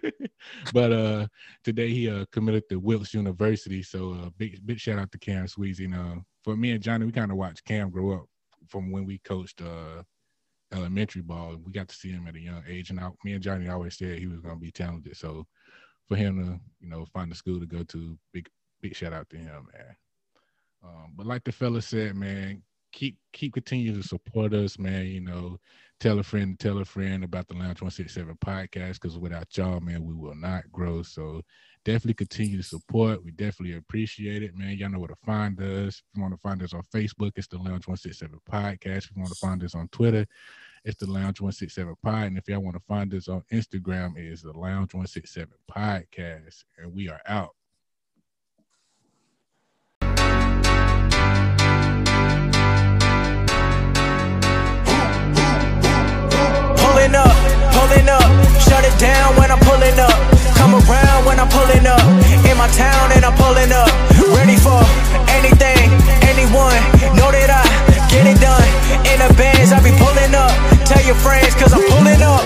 [0.72, 1.26] but uh
[1.62, 3.82] today he uh committed to Wilkes University.
[3.82, 5.86] So uh big big shout out to Cam Sweezy.
[5.86, 8.26] And uh for me and Johnny, we kind of watched Cam grow up
[8.68, 10.02] from when we coached uh
[10.72, 11.56] elementary ball.
[11.64, 12.90] We got to see him at a young age.
[12.90, 15.16] And I, me and Johnny always said he was gonna be talented.
[15.16, 15.46] So
[16.08, 18.48] for him to, you know, find a school to go to, big
[18.84, 19.96] big shout out to him, man.
[20.84, 22.62] Um, but like the fella said, man,
[22.92, 25.06] keep keep continuing to support us, man.
[25.06, 25.58] You know,
[26.00, 29.56] tell a friend, tell a friend about the Lounge One Six Seven podcast because without
[29.56, 31.02] y'all, man, we will not grow.
[31.02, 31.40] So
[31.86, 33.24] definitely continue to support.
[33.24, 34.76] We definitely appreciate it, man.
[34.76, 35.96] Y'all know where to find us.
[35.96, 39.04] If you want to find us on Facebook, it's the Lounge One Six Seven podcast.
[39.04, 40.26] If you want to find us on Twitter,
[40.84, 42.24] it's the Lounge One Six Seven Pod.
[42.24, 45.32] And if y'all want to find us on Instagram, it is the Lounge One Six
[45.32, 46.64] Seven Podcast.
[46.76, 47.54] And we are out.
[57.04, 57.36] pulling up,
[57.72, 58.28] pulling up.
[58.60, 60.16] Shut it down when I'm pulling up.
[60.56, 62.00] Come around when I'm pulling up.
[62.48, 63.90] In my town and I'm pulling up.
[64.32, 64.80] Ready for
[65.36, 65.92] anything,
[66.24, 66.80] anyone.
[67.12, 67.64] Know that I
[68.08, 68.68] get it done.
[69.12, 70.52] In the bands, I be pulling up.
[70.86, 72.44] Tell your friends, cause I'm pulling up.